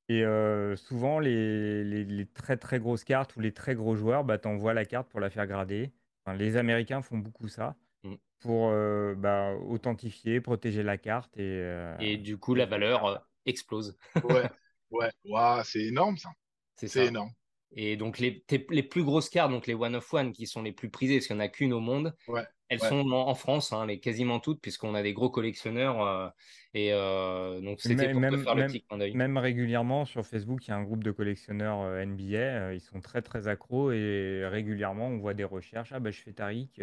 [0.09, 4.25] Et euh, souvent, les, les- les très très grosses cartes ou les très gros joueurs,
[4.25, 5.93] bah, t'envoies la carte pour la faire grader.
[6.25, 8.15] Enfin, les Américains font beaucoup ça Mm.
[8.41, 13.17] pour euh, bah, authentifier, protéger la carte et, euh, Et du coup, la valeur euh,
[13.47, 13.97] explose.
[14.23, 14.49] Ouais.
[14.91, 15.11] Ouais.
[15.25, 16.31] Waouh, c'est énorme ça.
[16.77, 17.33] C'est énorme.
[17.73, 20.63] Et donc, les, tes- les plus grosses cartes, donc les One of One, qui sont
[20.63, 22.47] les plus prisées, parce qu'il n'y en a qu'une au monde, Ouais.
[22.69, 22.89] Elles Ouais.
[22.89, 26.01] sont en, en France, hein, les, quasiment toutes, puisqu'on a des gros collectionneurs.
[26.03, 26.29] euh,
[26.75, 29.19] et euh, donc, c'était Même, pour même, faire le même, petit clin d'œil.
[29.19, 32.73] même régulièrement sur Facebook, il y a un groupe de collectionneurs euh, NBA.
[32.75, 35.93] ils sont très très accros et régulièrement on voit des recherches.
[35.93, 36.81] Ah bah je fais Tariq,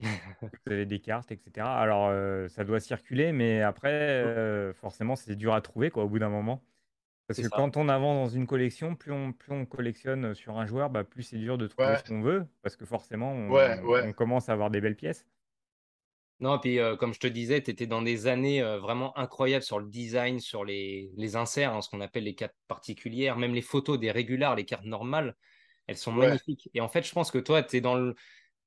[0.66, 1.78] vous avez des cartes, etc.
[1.80, 2.10] Alors
[2.50, 6.64] ça doit circuler, mais après forcément c'est dur à trouver quoi au bout d'un moment.
[7.34, 7.56] Parce que ça.
[7.56, 11.04] quand on avance dans une collection, plus on, plus on collectionne sur un joueur, bah,
[11.04, 11.96] plus c'est dur de trouver Ouais.
[11.96, 12.46] ce qu'on veut.
[12.62, 14.08] Parce que forcément on, Ouais, ouais.
[14.08, 15.26] on commence à avoir des belles pièces.
[16.40, 19.62] Non, puis euh, comme je te disais, tu étais dans des années euh, vraiment incroyables
[19.62, 23.54] sur le design, sur les, les inserts, hein, ce qu'on appelle les cartes particulières, même
[23.54, 25.36] les photos des régulars, les cartes normales,
[25.86, 26.28] elles sont Ouais.
[26.28, 26.68] magnifiques.
[26.74, 28.16] Et en fait, je pense que toi, tu es dans le,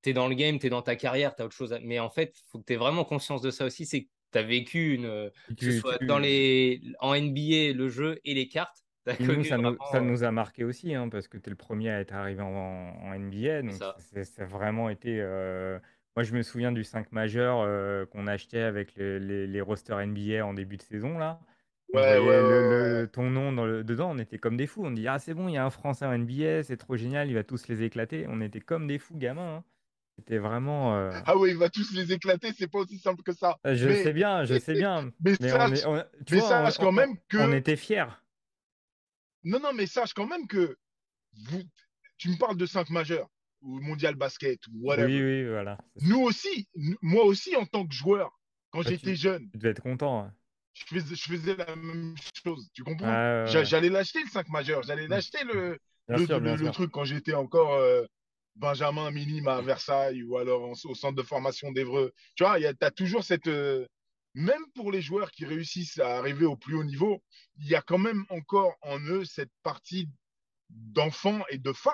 [0.03, 1.73] t'es dans le game, tu es dans ta carrière, tu as autre chose.
[1.73, 4.05] à- Mais en fait, il faut que tu aies vraiment conscience de ça aussi, c'est
[4.05, 8.19] que tu as vécu une, euh, que ce soit dans les, en NBA, le jeu
[8.25, 8.83] et les cartes.
[9.07, 11.47] As nous, ça nous, vraiment, ça euh, nous a marqué aussi, hein, parce que tu
[11.47, 13.61] es le premier à être arrivé en, en NBA.
[13.61, 13.95] Donc, ça.
[13.99, 15.17] c'est- ça a vraiment été.
[15.21, 15.79] euh,
[16.15, 19.99] Moi, je me souviens du 5 majeur euh, qu'on achetait avec les, les, les rosters
[19.99, 21.17] NBA en début de saison.
[21.17, 21.39] Là.
[21.93, 23.07] Ouais, voyait ouais, le- ouais, le- ouais.
[23.07, 24.83] ton nom dans le- dedans, on était comme des fous.
[24.85, 27.27] On dit Ah, c'est bon, il y a un Français en NBA, c'est trop génial,
[27.29, 28.25] il va tous les éclater.
[28.27, 29.57] On était comme des fous gamins.
[29.57, 29.63] hein.
[30.17, 30.95] C'était vraiment.
[30.95, 33.57] euh, Ah oui, il va tous les éclater, c'est pas aussi simple que ça.
[33.65, 35.11] Je mais, sais bien, je sais bien.
[35.19, 37.37] mais Mais on, sache, est, on- tu mais vois, sache on- quand même que.
[37.37, 38.05] on était fiers.
[39.43, 40.77] Non, non, mais sache quand même que
[41.49, 41.61] vous,
[42.17, 43.27] tu me parles de 5 majeurs,
[43.61, 45.07] ou mondial basket, ou whatever.
[45.13, 45.77] Oui, oui, voilà.
[46.01, 46.67] Nous aussi,
[47.01, 48.31] moi aussi en tant que joueur,
[48.71, 50.21] quand j'étais jeune, Tu devais être content.
[50.23, 50.33] hein.
[50.73, 52.69] je faisais, je faisais la même chose.
[52.73, 53.07] Tu comprends?
[53.07, 53.65] Ouais, ouais.
[53.65, 56.71] J'allais l'acheter le 5 majeur, j'allais l'acheter le, le, sûr, le- bien le sûr.
[56.71, 58.03] truc quand j'étais encore euh,
[58.55, 62.13] Benjamin minime à Versailles ou alors en- au centre de formation d'Evreux.
[62.35, 63.47] Tu vois, tu as toujours cette.
[63.47, 63.85] euh,
[64.33, 67.23] même pour les joueurs qui réussissent à arriver au plus haut niveau,
[67.57, 70.09] il y a quand même encore en eux cette partie
[70.69, 71.91] d'enfants et de fans.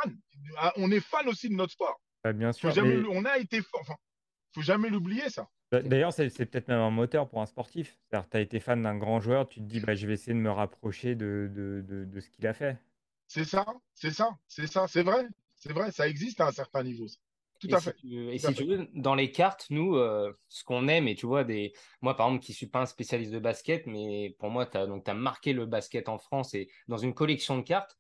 [0.57, 1.99] Ah, On est fan aussi de notre sport.
[2.23, 2.71] Bah, bien sûr.
[2.71, 3.61] jamais, mais- l- on a été.
[3.73, 3.95] Enfin,
[4.53, 5.49] faut jamais l'oublier, ça.
[5.71, 7.97] d'a- D'ailleurs, c'est c'est peut-être même un moteur pour un sportif.
[8.09, 10.33] C'est-à-dire, tu as été fan d'un grand joueur, tu te dis, bah, je vais essayer
[10.33, 12.77] de me rapprocher de, de, de, de ce qu'il a fait.
[13.27, 15.27] C'est ça, c'est ça, c'est ça, c'est vrai.
[15.61, 17.05] C'est vrai, ça existe à un certain niveau.
[17.59, 17.93] Tout Et à si fait.
[17.93, 21.13] tu, et Tout si tu veux, dans les cartes, nous, euh, ce qu'on aime, et
[21.13, 21.73] tu vois, des...
[22.01, 24.87] moi, par exemple, qui suis pas un spécialiste de basket, mais pour moi, tu as,
[24.87, 27.95] donc, as marqué le basket en France et dans une collection de cartes,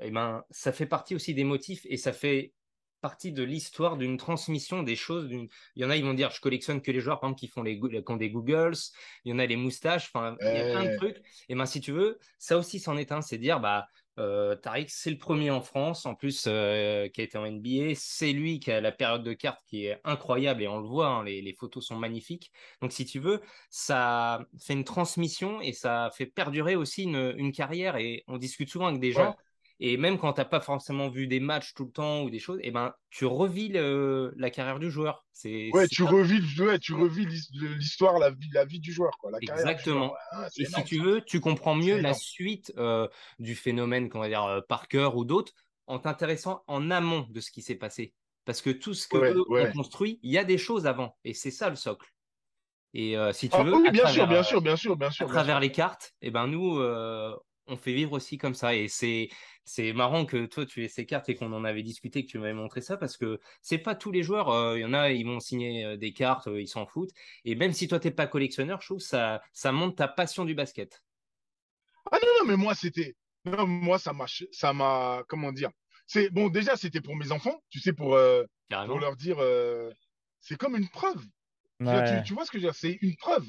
[0.00, 2.54] eh ben, ça fait partie aussi des motifs et ça fait
[3.02, 5.28] partie de l'histoire d'une transmission des choses.
[5.30, 7.48] Il y en a, ils vont dire, je collectionne que les joueurs, par exemple, qui
[7.48, 8.74] font les, qui ont des Googles.
[9.24, 10.10] Il y en a les moustaches.
[10.12, 11.18] Enfin, il y a plein de trucs.
[11.50, 13.20] Et ben, si tu veux, ça aussi, c'en est un.
[13.20, 13.86] C'est dire, bah,
[14.18, 17.94] euh, Tariq, c'est le premier en France, en plus, euh, qui a été en NBA.
[17.94, 21.08] C'est lui qui a la période de cartes qui est incroyable et on le voit,
[21.08, 22.52] hein, les, les photos sont magnifiques.
[22.82, 27.52] Donc, si tu veux, ça fait une transmission et ça fait perdurer aussi une, une
[27.52, 27.96] carrière.
[27.96, 29.36] Et on discute souvent avec des gens.
[29.80, 32.38] Et même quand tu n'as pas forcément vu des matchs tout le temps ou des
[32.40, 35.26] choses, eh ben, tu revis le- la carrière du joueur.
[35.32, 39.16] C'est Ouais, tu revis, ouais, tu revis l'his- l'histoire, la vie, la vie du joueur,
[39.18, 40.14] quoi, la Exactement.
[40.56, 44.44] Et si tu veux, tu comprends mieux la suite euh, du phénomène, qu'on va dire
[44.44, 45.52] euh, Parker ou d'autres,
[45.86, 48.14] en t'intéressant en amont de ce qui s'est passé.
[48.44, 51.16] Parce que tout ce que Ouais, eux ont construit, il y a des choses avant.
[51.24, 52.08] Et c'est ça le socle.
[52.94, 54.96] Et euh, si tu Ah veux, oui, à bien sûr, travers, bien sûr, bien sûr,
[54.96, 55.60] bien à sûr, bien travers sûr.
[55.60, 57.36] les cartes, eh ben nous, euh,
[57.68, 58.74] on fait vivre aussi comme ça.
[58.74, 59.28] Et c'est
[59.64, 62.38] c'est marrant que toi, tu aies ces cartes et qu'on en avait discuté, que tu
[62.38, 64.48] m'avais montré ça, parce que c'est pas tous les joueurs.
[64.50, 67.10] euh, Il y en a, ils vont signer euh, des cartes, euh, ils s'en foutent.
[67.44, 70.44] Et même si toi, t'es pas collectionneur, je trouve que ça, ça montre ta passion
[70.44, 71.02] du basket.
[72.10, 73.14] Ah non, non, mais moi, c'était.
[73.44, 74.26] Non, moi, ça m'a.
[74.52, 75.22] Ça m'a.
[75.28, 75.70] Comment dire?
[76.06, 78.44] C'est bon, déjà, c'était pour mes enfants, tu sais, pour, euh,
[78.86, 79.36] pour leur dire.
[79.40, 79.92] euh,
[80.40, 81.22] c'est comme une preuve.
[81.80, 82.22] Ouais.
[82.22, 82.78] tu, tu vois ce que je veux dire?
[82.78, 83.46] C'est une preuve.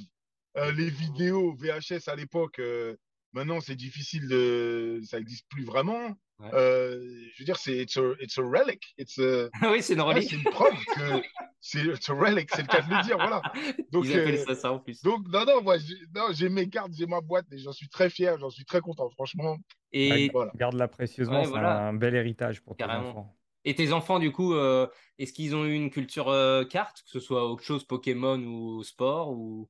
[0.58, 2.96] Euh, les vidéos VHS à l'époque, euh,
[3.34, 5.00] maintenant, c'est difficile de.
[5.04, 6.16] Ça n'existe plus vraiment.
[6.40, 6.50] Ouais.
[6.54, 6.98] Euh,
[7.34, 8.94] je veux dire, c'est it's a, it's a relic.
[8.98, 10.30] It's a- oui, c'est une ouais, relique.
[10.30, 11.22] c'est une preuve que
[11.60, 13.42] c'est it's a relic, c'est le cas de le dire, voilà.
[13.92, 15.02] Donc, Ils appellent euh, ça ça en plus.
[15.02, 17.90] donc non, non, moi, j'ai non, j'ai mes cartes, j'ai ma boîte et j'en suis
[17.90, 19.58] très fier, j'en suis très content, franchement.
[19.92, 20.54] Et, Voilà.
[20.56, 21.88] Garde-la précieusement, Ouais, c'est voilà.
[21.88, 23.10] un bel héritage pour tes Carrément.
[23.10, 23.36] enfants.
[23.66, 24.88] et tes enfants, du coup, euh,
[25.18, 28.82] est-ce qu'ils ont eu une culture euh, carte, que ce soit autre chose Pokémon ou
[28.84, 29.70] sport ou...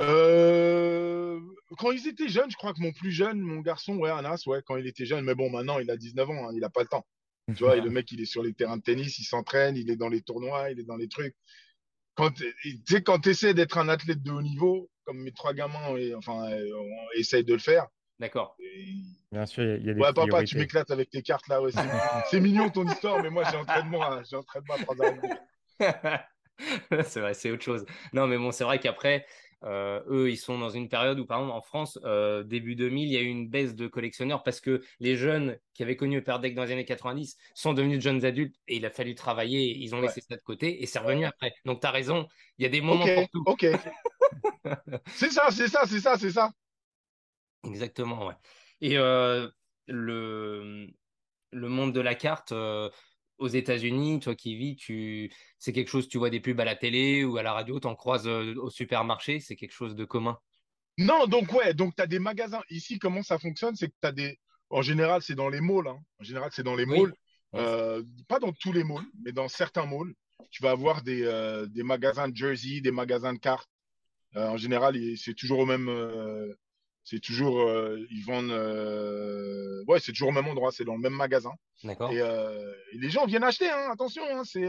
[0.00, 1.38] Euh,
[1.78, 4.60] quand ils étaient jeunes, je crois que mon plus jeune, mon garçon, ouais, Anas, ouais,
[4.64, 6.82] quand il était jeune, mais bon, maintenant, il a 19 ans, hein, il a pas
[6.82, 7.06] le temps.
[7.56, 9.90] Tu vois, et le mec, il est sur les terrains de tennis, il s'entraîne, il
[9.90, 11.34] est dans les tournois, il est dans les trucs.
[12.14, 12.44] Quand, tu
[12.86, 16.14] sais, quand tu essaies d'être un athlète de haut niveau, comme mes trois gamins, et,
[16.14, 17.86] enfin, euh, on essaye de le faire.
[18.20, 18.56] D'accord.
[18.60, 18.94] et-
[19.32, 20.58] Bien sûr, il y a- des Ouais, papa, tu priorités.
[20.58, 21.78] m'éclates avec tes cartes là, ouais, c'est
[22.30, 25.14] c'est mignon ton histoire, mais moi, j'ai entraînement à, j'ai entraînement à 3 heures.
[27.06, 27.84] c'est vrai, c'est autre chose.
[28.12, 29.26] Non, mais bon, c'est vrai qu'après,
[29.64, 33.08] euh, eux, ils sont dans une période où, par exemple, en France, euh, début 2000,
[33.08, 36.22] il y a eu une baisse de collectionneurs parce que les jeunes qui avaient connu
[36.22, 39.76] Perdec dans les années 90 sont devenus de jeunes adultes et il a fallu travailler.
[39.78, 40.00] Ils ont Ouais.
[40.00, 41.52] laissé ça de côté et c'est revenu après.
[41.64, 42.26] Donc, tu as raison,
[42.58, 43.46] il y a des moments Ok, pour tout.
[43.46, 43.64] ok.
[45.14, 46.50] C'est ça, c'est ça, c'est ça, c'est ça.
[47.64, 48.34] Exactement, ouais.
[48.80, 49.48] Et euh,
[49.86, 50.86] le,
[51.52, 52.90] le monde de la carte euh,
[53.40, 55.32] aux États-Unis, toi qui vis, tu...
[55.58, 57.96] c'est quelque chose, tu vois des pubs à la télé ou à la radio, t'en
[57.96, 60.38] croises euh, au supermarché, c'est quelque chose de commun?
[60.98, 62.60] Non, donc ouais, donc tu as des magasins.
[62.68, 64.38] Ici, comment ça fonctionne, c'est que tu as des.
[64.68, 65.88] En général, c'est dans les malls.
[65.88, 65.98] hein.
[66.20, 67.12] En général, c'est dans les malls.
[67.54, 70.14] Euh, pas dans tous les malls, mais dans certains malls.
[70.50, 73.68] tu vas avoir des, euh, des magasins de jersey, des magasins de cartes.
[74.36, 75.88] En général, c'est toujours au même.
[77.04, 77.60] C'est toujours.
[77.60, 78.50] euh, ils vendent.
[78.50, 81.52] euh, ouais, c'est toujours au même endroit, c'est dans le même magasin.
[81.84, 82.12] D'accord.
[82.12, 84.68] Et, euh, et les gens viennent acheter, hein, attention, hein, c'est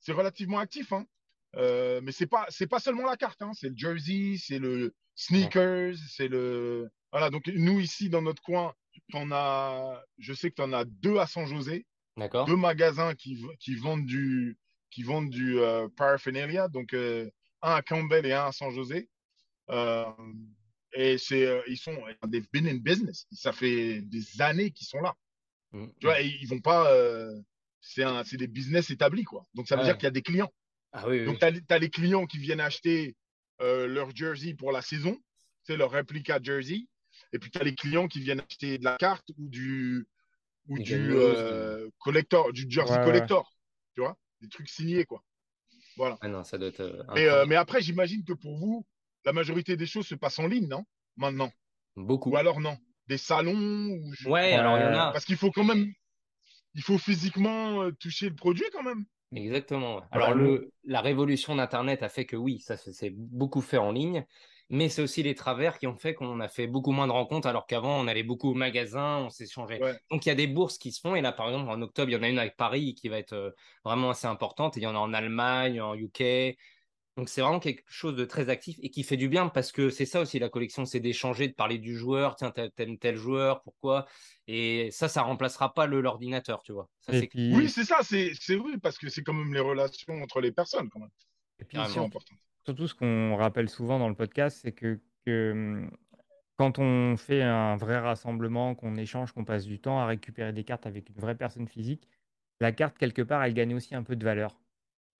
[0.00, 0.92] c'est relativement actif.
[0.92, 1.06] Hein.
[1.54, 5.94] Mais c'est pas c'est pas seulement la carte, hein, c'est le jersey, c'est le sneakers,
[6.10, 7.30] c'est le voilà.
[7.30, 8.74] Donc nous ici dans notre coin,
[9.12, 12.46] t'en as, je sais que tu en as deux à San José, D'accord.
[12.46, 14.56] deux magasins qui qui vendent du
[14.90, 15.58] qui vendent du
[15.96, 17.28] paraphernalia, donc un
[17.62, 19.08] à Campbell et un à San José.
[19.70, 20.04] Euh,
[20.92, 21.96] et c'est euh, ils sont
[22.30, 25.14] they've been in business, ça fait des années qu'ils sont là.
[25.72, 25.86] Mm.
[26.00, 26.92] Tu vois, et ils vont pas.
[26.92, 27.32] euh,
[27.80, 29.46] c'est un, c'est des business établis, quoi.
[29.54, 29.86] Donc ça veut Ouais.
[29.88, 30.52] dire qu'il y a des clients.
[30.92, 31.26] Ah oui, oui.
[31.26, 33.14] Donc tu as, les clients qui viennent acheter
[33.60, 35.16] euh, leur jersey pour la saison,
[35.62, 36.86] c'est leur réplica jersey.
[37.32, 40.06] Et puis tu as les clients qui viennent acheter de la carte ou du,
[40.68, 43.04] ou Du euh, collector, du jersey Ouais, ouais.
[43.04, 43.52] collector.
[43.94, 45.22] Tu vois, des trucs signés, quoi.
[45.96, 46.16] Voilà.
[46.20, 47.06] Ah non, ça doit être.
[47.14, 48.86] Mais, euh, mais après, j'imagine que pour vous,
[49.24, 50.84] la majorité des choses se passent en ligne, non?
[51.16, 51.50] Maintenant?
[51.96, 52.30] Beaucoup.
[52.30, 52.76] Ou alors non?
[53.06, 55.12] Des salons ou je- Ouais, alors il y en a.
[55.12, 55.92] Parce qu'il faut quand même.
[56.74, 59.04] Il faut physiquement euh, toucher le produit quand même.
[59.34, 59.96] Exactement.
[59.96, 60.02] ouais.
[60.10, 63.92] Alors, le, la révolution d'Internet a fait que oui, ça c'est c'est beaucoup fait en
[63.92, 64.24] ligne,
[64.70, 67.46] mais c'est aussi les travers qui ont fait qu'on a fait beaucoup moins de rencontres,
[67.48, 69.82] alors qu'avant on allait beaucoup au magasin, on s'échangeait.
[69.82, 69.98] Ouais.
[70.10, 72.10] Donc il y a des bourses qui se font, et là par exemple en octobre,
[72.10, 73.50] il y en a une avec Paris qui va être euh,
[73.84, 76.56] vraiment assez importante, et il y en a en Allemagne, en UK.
[77.18, 79.90] Donc c'est vraiment quelque chose de très actif et qui fait du bien parce que
[79.90, 83.16] c'est ça aussi la collection, c'est d'échanger, de parler du joueur, tiens, t'a- t'aimes tel
[83.16, 84.06] joueur, pourquoi?
[84.46, 86.88] Et ça, ça remplacera pas le l'ordinateur, tu vois.
[87.00, 89.52] Ça, Et c'est puis, Oui, c'est ça, c'est c'est oui, parce que c'est quand même
[89.52, 91.10] les relations entre les personnes, quand même.
[91.58, 92.34] et puis surtout, important.
[92.64, 95.88] surtout, ce qu'on rappelle souvent dans le podcast, c'est que, que,
[96.56, 100.62] quand on fait un vrai rassemblement, qu'on échange, qu'on passe du temps à récupérer des
[100.62, 102.08] cartes avec une vraie personne physique,
[102.60, 104.60] la carte, quelque part, elle gagne aussi un peu de valeur.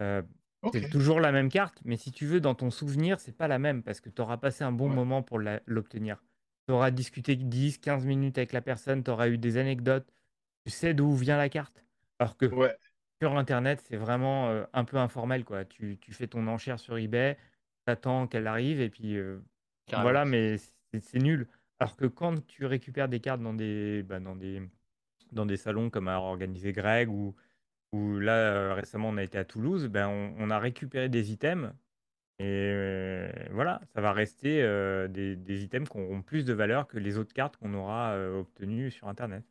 [0.00, 0.22] Euh,
[0.66, 3.59] C'est toujours la même carte, mais si tu veux, dans ton souvenir, c'est pas la
[3.59, 4.90] même parce que tu auras passé un bon Ouais.
[4.90, 6.23] moment pour l'obtenir.
[6.66, 10.12] Tu auras discuté 10, 15 minutes avec la personne, tu auras eu des anecdotes,
[10.64, 11.85] tu sais d'où vient la carte.
[12.18, 12.79] Alors que Ouais,
[13.23, 15.64] sur Internet, c'est vraiment euh, un peu informel, quoi.
[15.64, 17.38] Tu, tu fais ton enchère sur eBay,
[17.87, 19.40] t'attends qu'elle arrive et puis euh,
[19.94, 21.49] voilà, mais c'est c'est nul.
[21.81, 24.62] Alors que quand tu récupères des cartes dans des, bah, dans des,
[25.33, 27.35] dans des salons comme a organisé Greg ou,
[27.92, 31.33] ou là euh, récemment on a été à Toulouse, ben, on, on a récupéré des
[31.33, 31.72] items
[32.40, 36.87] et euh, voilà, ça va rester euh, des, des items qui auront plus de valeur
[36.87, 39.44] que les autres cartes qu'on aura euh, obtenues sur Internet.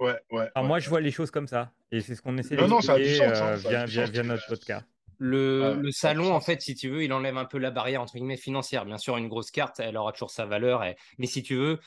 [0.00, 0.50] ouais, ouais.
[0.56, 2.94] Moi je vois les choses comme ça et c'est ce qu'on essaie Non, non, ça
[2.94, 4.10] a du d'expliquer sens, hein, ça a via, du via, sens.
[4.12, 4.86] via notre podcast.
[5.18, 8.02] Le, Ouais, le salon, en fait, si tu veux, il enlève un peu la barrière
[8.02, 8.84] entre guillemets financière.
[8.84, 10.82] Bien sûr, une grosse carte, elle aura toujours sa valeur.
[10.84, 11.78] et- Mais si tu veux,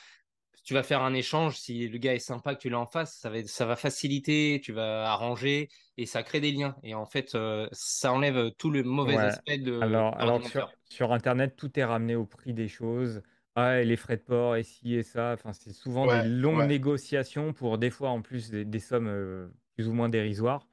[0.67, 1.57] tu vas faire un échange.
[1.59, 4.59] Si le gars est sympa, que tu l'as en face, ça va, ça va faciliter,
[4.63, 6.75] tu vas arranger et ça crée des liens.
[6.83, 9.27] Et en fait, euh, ça enlève tout le mauvais Ouais.
[9.27, 13.21] aspect de Alors, alors que sur, sur Internet, tout est ramené au prix des choses.
[13.55, 15.33] Ah, et les frais de port, et ci et ça.
[15.33, 16.65] Enfin, c'est souvent des longues ouais.
[16.65, 20.67] négociations pour des fois en plus des, des sommes euh, plus ou moins dérisoires.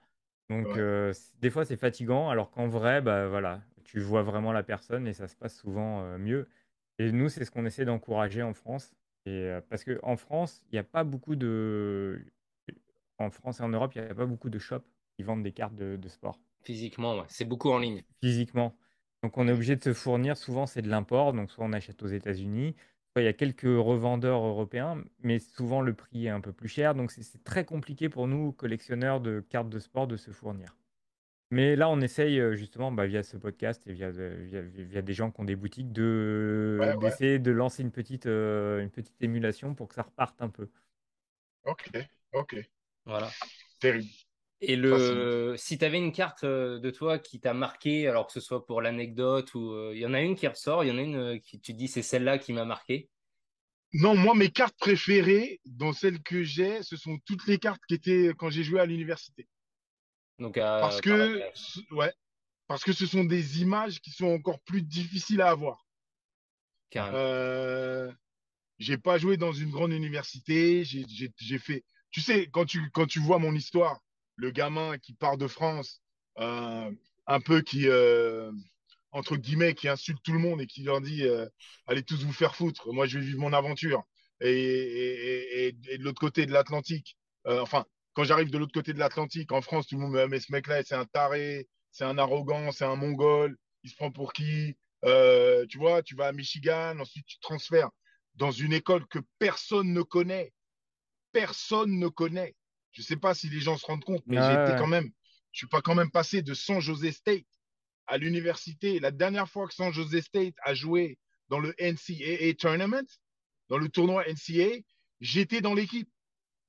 [0.51, 0.77] Donc, Ouais.
[0.77, 5.07] euh, des fois, c'est fatigant, alors qu'en vrai, bah, voilà, tu vois vraiment la personne
[5.07, 6.49] et ça se passe souvent euh, mieux.
[6.99, 8.95] Et nous, c'est ce qu'on essaie d'encourager en France.
[9.27, 12.25] Et, euh, parce qu'en France, il n'y a pas beaucoup de.
[13.19, 14.85] En France et en Europe, il n'y a pas beaucoup de shops
[15.17, 17.27] qui vendent des cartes de, de sport Physiquement, ouais.
[17.29, 18.03] c'est beaucoup en ligne.
[18.23, 18.77] physiquement.
[19.23, 22.03] Donc on est obligé de se fournir, souvent c'est de l'import, donc soit on achète
[22.03, 22.75] aux États-Unis,
[23.13, 26.69] soit il y a quelques revendeurs européens, mais souvent le prix est un peu plus
[26.69, 30.31] cher, donc c'est- c'est très compliqué pour nous, collectionneurs de cartes de sport, de se
[30.33, 30.77] fournir.
[31.55, 35.03] Mais là, on essaye euh, justement bah, via ce podcast et via, de- via, via
[35.03, 36.99] des gens qui ont des boutiques de Ouais, ouais.
[36.99, 40.69] d'essayer de lancer une petite, euh, une petite émulation pour que ça reparte un peu.
[41.65, 41.91] Ok,
[42.33, 42.57] ok.
[43.07, 43.31] Voilà.
[43.79, 44.09] Terrible.
[44.61, 48.33] Et le, si tu avais une carte euh, de toi qui t'a marqué, alors que
[48.33, 50.91] ce soit pour l'anecdote ou euh, il y en a une qui ressort, il y
[50.91, 53.11] en a une euh, qui tu te dis c'est celle-là qui m'a marqué?
[53.93, 57.95] Non, moi, mes cartes préférées, dans celles que j'ai, ce sont toutes les cartes qui
[57.95, 59.47] étaient quand j'ai joué à l'université.
[60.39, 62.13] Donc, euh, Parce par que, la- ouais,
[62.67, 65.87] parce que ce sont des images qui sont encore plus difficiles à avoir.
[66.97, 68.13] Euh,
[68.79, 70.85] j'ai pas joué dans une grande université.
[70.85, 71.85] J'ai, fait.
[72.11, 74.01] Tu sais, quand tu, quand tu vois mon histoire,
[74.37, 76.03] le gamin qui part de France,
[76.39, 76.91] euh,
[77.27, 78.53] un peu qui, euh,
[79.13, 81.25] entre guillemets, qui insulte tout le monde et qui leur dit
[81.87, 82.93] allez tous vous faire foutre.
[82.93, 84.03] Moi, je vais vivre mon aventure.
[84.41, 88.93] Et, et, et, et de l'autre côté de l'Atlantique, enfin, quand j'arrive de l'autre côté
[88.93, 91.69] de l'Atlantique, en France, tout le monde me dit mais ce mec-là, c'est un taré,
[91.91, 96.15] c'est un arrogant, c'est un mongol, il se prend pour qui Euh, Tu vois, tu
[96.17, 97.91] vas à Michigan, ensuite tu te transfères
[98.37, 100.53] dans une école que personne ne connaît.
[101.33, 102.55] Personne ne connaît.
[102.93, 105.11] Je sais pas si les gens se rendent compte, mais Ouais, j'ai été quand même.
[105.53, 107.45] je suis pas quand même passé de San Jose State
[108.07, 109.01] à l'université.
[109.01, 111.19] La dernière fois que San Jose State a joué
[111.49, 113.07] dans le NCAA Tournament,
[113.69, 114.81] dans le tournoi NCAA,
[115.21, 116.09] j'étais dans l'équipe.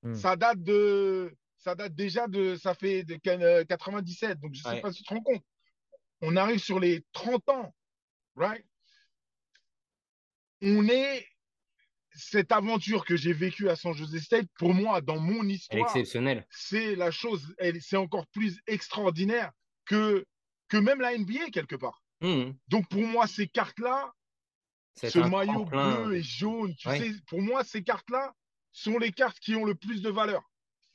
[0.03, 0.13] Hmm.
[0.13, 4.39] Ça date de, ça date déjà de, ça fait de 97.
[4.39, 4.81] Donc je sais Ouais.
[4.81, 5.43] pas si tu te rends compte.
[6.21, 7.75] On arrive sur les 30 ans,
[8.35, 8.65] right?
[10.61, 11.25] On est
[12.11, 15.93] cette aventure que j'ai vécue à San Jose State, pour moi, dans mon histoire,
[16.49, 19.51] c'est la chose, c'est encore plus extraordinaire
[19.85, 20.25] que,
[20.69, 22.01] que même la NBA quelque part.
[22.21, 22.55] Mhm.
[22.69, 24.13] Donc pour moi, ces cartes-là,
[24.95, 26.99] ce maillot bleu et jaune, tu Ouais.
[26.99, 28.33] sais, pour moi, ces cartes-là
[28.75, 30.43] sont les cartes qui ont le plus de valeur.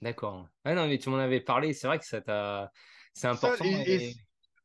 [0.02, 0.48] D'accord.
[0.64, 1.72] Ah non, mais tu m'en avais parlé.
[1.74, 2.70] C'est vrai que ça t'a.
[3.14, 3.64] C'est Ça, important.
[3.64, 4.16] et- et- et-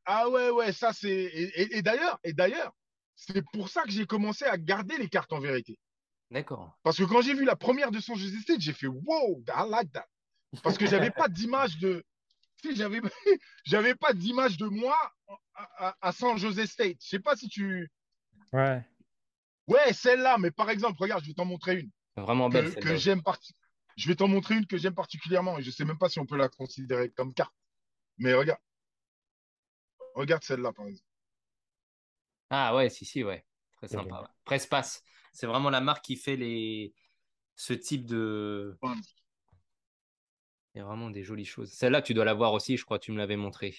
[0.05, 1.09] ah ouais, ouais, ça c'est.
[1.09, 2.73] Et, et- et d'ailleurs, et d'ailleurs,
[3.15, 5.79] c'est pour ça que j'ai commencé à garder les cartes en vérité.
[6.31, 6.77] D'accord.
[6.83, 9.69] Parce que quand j'ai vu la première de San Jose State, j'ai fait wow, I
[9.69, 10.07] like that.
[10.63, 12.03] Parce que j'avais pas d'image de.
[12.61, 13.01] Tu sais, j'avais,
[13.65, 14.97] j'avais pas d'image de moi
[15.55, 16.97] à, à- à San Jose State.
[17.01, 17.89] Je sais pas si tu.
[18.53, 18.81] Ouais.
[19.67, 22.91] Ouais, celle-là, mais par exemple, regarde, je vais t'en montrer une Vraiment belle que, celle-là.
[22.91, 23.55] que j'aime parti-
[23.97, 26.25] Je vais t'en montrer une que j'aime particulièrement et je sais même pas si on
[26.25, 27.53] peut la considérer comme carte.
[28.17, 28.59] Mais regarde.
[30.13, 31.09] Regarde celle-là, par exemple.
[32.49, 33.45] Ah ouais, si, si, ouais.
[33.77, 34.21] Très sympa.
[34.21, 34.27] ouais.
[34.45, 35.03] Prespace.
[35.33, 36.93] C'est vraiment la marque qui fait les...
[37.55, 38.77] ce type de.
[38.81, 38.93] Ouais.
[40.73, 41.71] Il y a vraiment des jolies choses.
[41.71, 43.75] Celle-là, tu dois la voir aussi, je crois, tu me l'avais montré.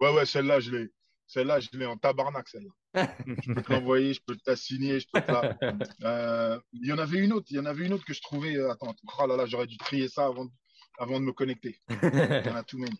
[0.00, 0.92] Ouais, ouais, celle-là, je l'ai.
[1.26, 2.70] Celle-là, je l'ai en tabarnak, celle-là.
[3.42, 5.56] Je peux te l'envoyer, je peux te la signer, je peux te la.
[6.04, 8.20] Euh, Il y en avait une autre, il y en avait une autre que je
[8.22, 8.56] trouvais.
[8.56, 10.50] euh, Attends, oh là là, j'aurais dû trier ça avant, de-
[10.98, 11.80] avant de me connecter.
[11.90, 12.98] Il y en a tout many.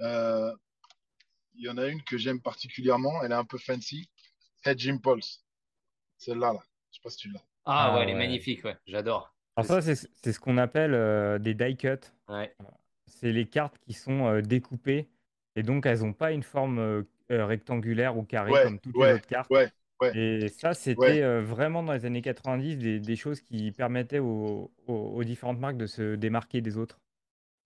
[0.00, 0.52] Euh,
[1.54, 4.08] Il y en a une que j'aime particulièrement, elle est un peu fancy.
[4.64, 5.44] Hedge Impulse.
[6.18, 6.60] Celle-là, là.
[6.90, 7.40] Je sais pas si tu l'as.
[7.64, 8.76] Ah, Ah ouais, elle est magnifique, ouais.
[8.86, 9.34] J'adore.
[9.56, 11.98] Alors ça, c'est c'est ce qu'on appelle euh, des die cuts.
[12.28, 12.54] Ouais.
[13.06, 15.08] C'est les cartes qui sont euh, découpées
[15.56, 16.78] et donc elles n'ont pas une forme
[17.32, 19.50] euh, rectangulaire ou Ouais, comme toutes ouais, les autres cartes.
[19.50, 19.70] ouais,
[20.00, 20.16] ouais.
[20.16, 21.22] Et ça, c'était Ouais.
[21.22, 25.58] euh, vraiment dans les années 90 des, des choses qui permettaient aux, aux- aux différentes
[25.58, 27.00] marques de se démarquer des autres.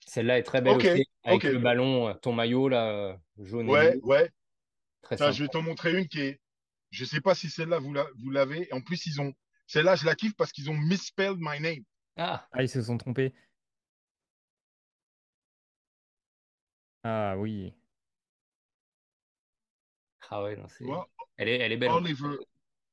[0.06, 1.06] Celle-là est très belle aussi.
[1.24, 4.30] Avec le ballon, euh, ton maillot, là, jaune et Ouais, ouais.
[5.02, 6.40] Très je vais t'en montrer une qui est.
[6.90, 8.72] Je sais pas si celle-là vous la- vous l'avez.
[8.72, 9.32] En plus, ils ont.
[9.66, 11.82] Celle-là, je la kiffe parce qu'ils ont misspelled my name.
[12.16, 13.34] Ah, Ah, ils se sont trompés.
[17.04, 17.74] Ah oui.
[20.30, 20.84] Ah ouais, non, c'est...
[20.84, 21.90] Vois, Elle est, elle est belle.
[21.90, 22.36] Oliver.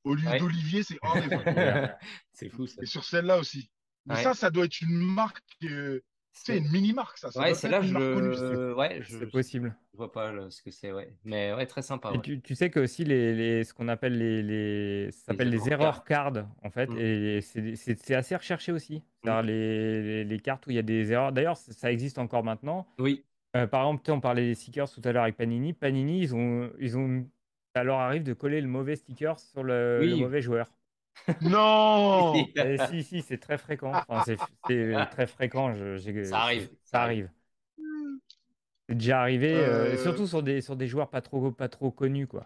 [0.03, 0.39] Au lieu Ouais.
[0.39, 1.38] d'Olivier, c'est Oliver.
[2.34, 2.81] c'est fou, ça.
[2.81, 3.69] Et sur celle-là aussi.
[4.05, 4.21] Mais Ouais.
[4.23, 5.41] ça, ça doit être une marque.
[5.63, 6.01] euh,
[6.36, 7.31] c'est une mini-marque, ça.
[7.31, 8.73] ça Ouais, c'est là, je marque le...
[8.75, 9.75] ouais, je C'est possible.
[9.93, 11.15] je vois pas le- ce que c'est, ouais.
[11.23, 12.21] Mais ouais, très sympa, Et ouais.
[12.21, 15.69] tu, tu sais que aussi les, les- ce qu'on appelle les, les ça s'appelle les
[15.69, 16.97] error error cards en fait Mm.
[16.97, 19.03] et c'est c'est- c'est assez recherché aussi.
[19.23, 21.31] C'est-à-dire les, les- les cartes où il y a des erreurs.
[21.34, 22.88] D'ailleurs, ça existe encore maintenant.
[22.97, 23.23] Oui,
[23.56, 25.74] Euh, par exemple, on parlait des stickers tout à l'heure avec Panini.
[25.74, 27.28] Panini, ils ont, ils ont,
[27.76, 30.72] ça leur arrive de coller le mauvais sticker sur le, mauvais joueur.
[31.41, 32.34] Non
[32.89, 33.91] si, si, c'est très fréquent.
[34.08, 34.38] Enfin, c'est
[35.12, 35.76] très fréquent.
[35.76, 37.30] je- Ça arrive, Ça, arrive.
[38.88, 41.91] C'est déjà arrivé, euh, Euh, surtout sur des, sur des joueurs pas trop, pas trop
[41.91, 42.45] connus, quoi.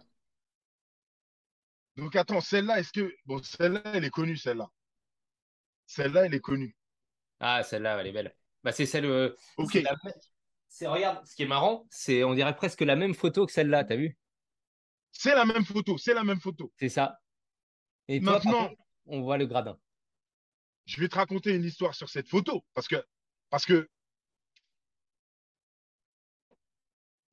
[1.97, 3.13] Donc attends, celle-là, est-ce que.
[3.25, 4.71] Bon, celle-là, elle est connue, celle-là.
[5.87, 6.75] Celle-là, elle est connue.
[7.39, 8.35] Ah, celle-là, elle est belle.
[8.63, 9.05] Bah, c'est celle.
[9.05, 9.75] euh, Ok.
[9.75, 9.95] la
[10.67, 13.83] c'est- regarde, ce qui est marrant, c'est on dirait presque la même photo que celle-là,
[13.83, 14.17] t'as vu?
[15.11, 16.71] C'est la même photo, c'est la même photo.
[16.79, 17.19] C'est ça.
[18.07, 19.79] Et toi, Maintenant, contre, on voit le gradin.
[20.85, 22.63] je vais te raconter une histoire sur cette photo.
[22.73, 23.03] Parce que.
[23.49, 23.89] Parce que.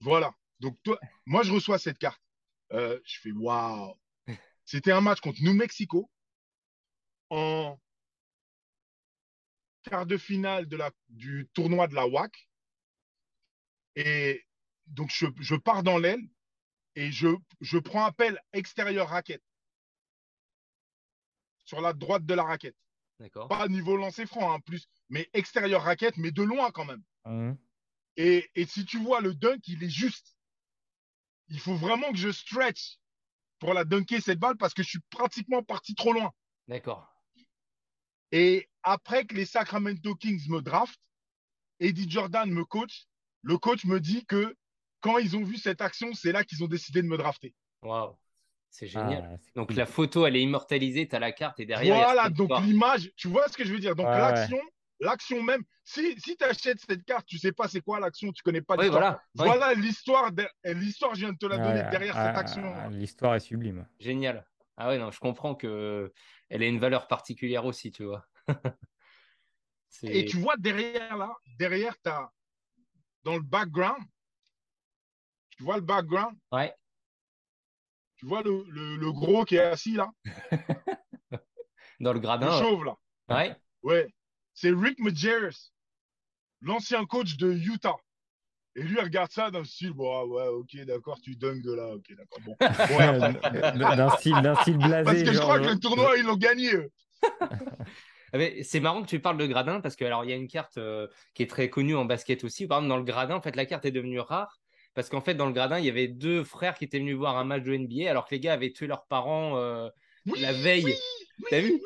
[0.00, 0.32] Voilà.
[0.60, 2.20] Donc, toi, moi, je reçois cette carte.
[2.72, 3.94] Euh, je fais waouh.
[4.64, 6.10] C'était un match contre New Mexico
[7.30, 7.78] en
[9.82, 12.48] quart de finale de la, du tournoi de la WAC.
[13.96, 14.44] Et
[14.86, 16.22] donc, je, je pars dans l'aile
[16.94, 17.28] et je,
[17.60, 19.42] je prends appel extérieur raquette.
[21.64, 22.76] Sur la droite de la raquette.
[23.20, 23.48] D'accord.
[23.48, 27.02] Pas niveau lancer franc, en plus, mais extérieur raquette, mais de loin quand même.
[27.24, 27.56] Hum.
[28.16, 30.36] Et, et si tu vois le dunk, il est juste.
[31.48, 32.98] Il faut vraiment que je stretch
[33.58, 36.32] pour la dunker cette balle parce que je suis pratiquement parti trop loin.
[36.68, 37.10] D'accord.
[38.32, 41.00] Et après que les Sacramento Kings me draftent,
[41.80, 43.06] Eddie Jordan me coach.
[43.44, 44.56] Le coach me dit que
[45.00, 47.54] quand ils ont vu cette action, c'est là qu'ils ont décidé de me drafter.
[47.82, 48.16] Waouh.
[48.70, 49.30] C'est génial.
[49.32, 49.76] Ah, Donc cool.
[49.76, 51.94] la photo, elle est immortalisée, tu as la carte et derrière.
[51.94, 53.94] voilà, donc l'image, tu vois ce que je veux dire?
[53.94, 54.58] Donc l'action,
[54.98, 58.42] l'action même, si, si tu achètes cette carte, tu sais pas c'est quoi l'action, tu
[58.42, 59.22] connais pas Oui, l'histoire.
[59.36, 59.54] voilà.
[59.54, 62.36] Oui, Voilà l'histoire, de- et l'histoire, je viens de te la donner derrière ah, cette
[62.38, 62.74] action.
[62.76, 63.86] ah, L'histoire est sublime.
[64.00, 64.44] Génial.
[64.76, 66.12] Ah ouais, non, je comprends que
[66.48, 68.26] elle a une valeur particulière aussi, tu vois.
[70.02, 72.30] Et tu vois derrière là, derrière, tu as
[73.24, 74.04] dans le background,
[75.56, 76.36] Tu vois le background?
[76.52, 76.74] Ouais.
[78.16, 80.10] Tu vois le, le- le gros qui est assis là?
[82.00, 82.48] Dans le Le gradin.
[82.50, 82.58] ouais.
[82.62, 82.96] chauve là
[83.28, 83.56] Ouais.
[83.82, 84.12] Ouais.
[84.52, 85.72] C'est Rick Majerus,
[86.60, 87.96] l'ancien coach de Utah.
[88.76, 91.72] Et lui, il regarde ça d'un style, bon, ah ouais, ok, d'accord, tu dunks de
[91.74, 92.40] là, ok, d'accord.
[92.44, 92.56] Bon.
[93.96, 95.04] D'un style, d'un style blasé.
[95.04, 96.72] parce que je genre, crois que le tournoi, ils l'ont gagné.
[98.34, 100.48] Ah, C'est marrant que tu parles de gradin parce que alors il y a une
[100.48, 102.66] carte euh, qui est très connue en basket aussi.
[102.66, 104.60] Par exemple, dans le gradin, en fait, la carte est devenue rare
[104.94, 107.36] parce qu'en fait, dans le gradin, il y avait deux frères qui étaient venus voir
[107.38, 109.88] un match de NBA alors que les gars avaient tué leurs parents euh,
[110.26, 110.84] Oui, la veille.
[110.84, 110.94] oui,
[111.50, 111.80] T'as vu oui.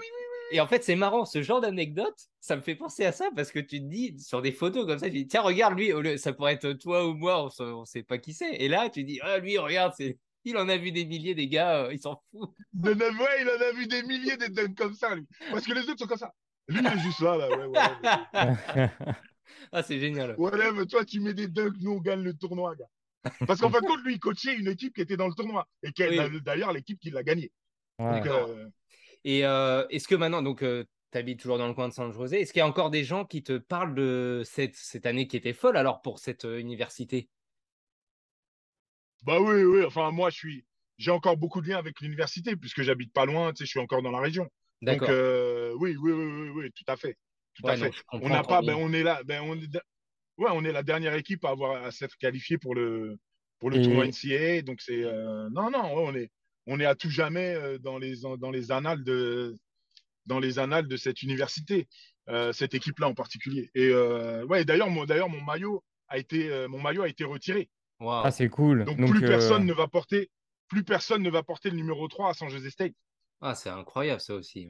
[0.51, 3.53] Et en fait, c'est marrant, ce genre d'anecdote, ça me fait penser à ça parce
[3.53, 6.33] que tu te dis sur des photos comme ça, tu dis tiens, regarde lui, ça
[6.33, 8.55] pourrait être toi ou moi, on, on sait pas qui c'est.
[8.55, 10.19] Et là, tu dis ah, lui, regarde, c'est.
[10.49, 12.49] Il en a vu des milliers, des gars, euh, il s'en fout.
[12.83, 15.27] Ouais, il en a vu des milliers de dunks comme ça, lui.
[15.51, 16.33] Parce que les autres sont comme ça.
[16.69, 17.79] Lui, il est juste là, là, ouais, ouais.
[18.75, 18.91] ouais.
[19.73, 20.35] Ah, c'est génial.
[20.39, 23.33] Ouais, mais toi, tu mets des dunks, nous, on gagne le tournoi, gars.
[23.47, 25.67] Parce qu'en fin de compte, lui, il coachait une équipe qui était dans le tournoi.
[25.83, 26.41] Et qui est Oui.
[26.43, 27.53] d'ailleurs l'équipe qui l'a gagné.
[27.99, 28.21] Ouais.
[28.21, 28.69] Donc, euh,
[29.25, 32.41] Et euh, est-ce que maintenant, donc, tu habites toujours dans le coin de San José,
[32.41, 35.37] est-ce qu'il y a encore des gens qui te parlent de cette, cette année qui
[35.37, 37.29] était folle alors pour cette université?
[39.25, 39.85] Bah oui, oui.
[39.85, 40.65] Enfin, moi, je suis,
[40.99, 43.53] j'ai encore beaucoup de liens avec l'université puisque j'habite pas loin.
[43.53, 44.49] Tu sais, je suis encore dans la région.
[44.83, 45.09] Donc, D'accord.
[45.11, 47.17] euh, oui, oui, oui, oui, oui, tout à fait,
[47.55, 47.93] tout Ouais, à fait.
[48.13, 49.69] On n'a pas, ben, on est là, ben, on est,
[50.39, 53.17] ouais, on est la dernière équipe à avoir à s'être qualifiée pour le
[53.59, 54.63] pour le tournoi NCAA.
[54.63, 56.31] Donc c'est, euh, non, non, ouais, on est,
[56.67, 59.57] on est à tout jamais euh, dans les dans les annales de
[60.27, 61.89] dans les annales de cette université,
[62.29, 63.71] euh, cette équipe-là en particulier.
[63.75, 67.69] Et ouais, d'ailleurs, d'ailleurs, mon maillot a été, mon maillot a été retiré.
[68.01, 68.85] Ah, c'est cool.
[68.85, 70.31] Donc, Donc, plus euh, personne ne va porter,
[70.69, 72.95] plus personne ne va porter le numéro 3 à San Jose State.
[73.41, 74.69] Ah, c'est incroyable ça aussi.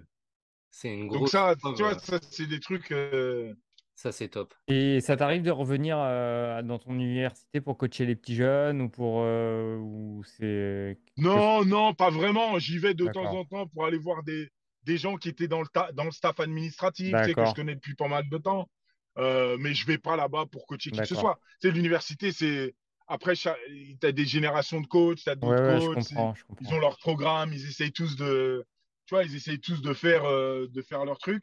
[0.71, 1.31] C'est une Donc grosse.
[1.31, 2.93] ça, preuve, tu vois, euh, ça c'est des trucs.
[2.93, 3.55] euh,
[3.95, 4.55] ça c'est top.
[4.69, 8.89] Et ça t'arrive de revenir euh, dans ton université pour coacher les petits jeunes ou
[8.89, 12.59] pour euh, ou c'est Non, non, pas vraiment.
[12.59, 14.51] J'y vais de temps en temps pour aller voir des,
[14.85, 17.55] des gens qui étaient dans le, ta- dans le staff administratif, tu sais, que je
[17.55, 18.69] connais depuis pas mal de temps.
[19.17, 21.41] Euh, mais je vais pas là-bas pour coacher qui que ce soit.
[21.61, 22.75] Tu sais, l'université, c'est.
[23.09, 26.09] Après, tu as des générations de coachs, tu as ouais, d'autres ouais, je coachs.
[26.09, 28.65] comprends, je Ils ont leur programme, ils essayent tous de.
[29.07, 31.43] Tu vois, ils essayent tous de faire, euh, de faire leur truc.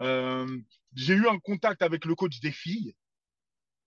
[0.00, 0.46] Euh,
[0.94, 2.94] J'ai eu un contact avec le coach des filles,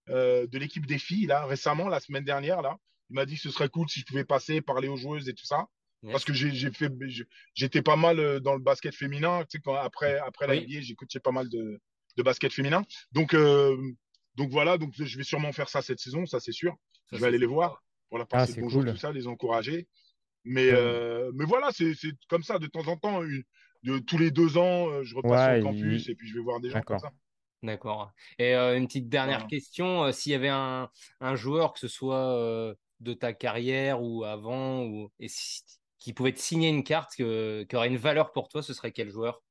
[0.09, 2.77] euh, de l'équipe des filles, là, récemment, la semaine dernière, là.
[3.09, 5.33] Il m'a dit que ce serait cool si je pouvais passer, parler aux joueuses et
[5.33, 5.65] tout ça.
[6.03, 6.11] Yes.
[6.11, 7.23] Parce que j'ai j'ai fait, je-
[7.55, 9.41] j'étais pas mal dans le basket féminin.
[9.49, 10.63] Tu sais, quand, après, après la Oui.
[10.63, 11.79] NBA, j'ai coaché pas mal de,
[12.17, 12.83] de basket féminin.
[13.11, 13.75] Donc, euh,
[14.35, 16.75] donc voilà, donc je vais sûrement faire ça cette saison, ça c'est sûr.
[17.09, 18.93] Ça, je vais aller les voir pour la Ah, passer c'est bonjour, cool.
[18.93, 19.87] tout ça, les encourager.
[20.43, 20.77] Mais, Ouais.
[20.77, 23.43] euh, mais voilà, c'est c'est comme ça, de temps en temps, une-
[23.83, 26.27] de, tous les deux ans, euh, je repasse Ouais, sur le campus il- et puis
[26.27, 26.99] je vais voir des gens comme D'accord.
[26.99, 27.11] ça.
[27.63, 28.11] D'accord.
[28.39, 29.47] Et euh, une petite dernière Voilà.
[29.47, 30.89] question, euh, s'il y avait un,
[31.19, 35.63] un joueur, que ce soit euh, de ta carrière ou avant, ou et si-
[35.99, 38.91] qui pouvait te signer une carte que- qui aurait une valeur pour toi, ce serait
[38.91, 39.41] quel joueur?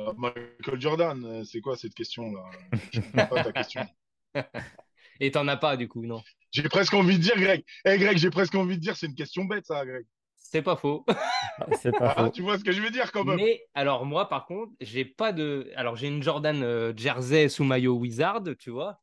[0.00, 2.44] Euh, Michael Jordan, c'est quoi cette question-là?
[2.90, 3.86] Je comprends pas ta question.
[5.20, 7.64] Et t'en as pas du coup, non J'ai presque envie de dire, Greg.
[7.84, 10.04] Eh, Greg, j'ai presque envie de dire, c'est une question bête, ça, Greg.
[10.36, 11.04] C'est pas faux.
[11.60, 12.30] Ah, C'est pas Ah, faux.
[12.30, 13.36] tu vois ce que je veux dire, quand même.
[13.36, 15.70] Mais alors moi, par contre, j'ai pas de.
[15.76, 19.00] Alors j'ai une Jordan euh, jersey sous maillot Wizard, tu vois.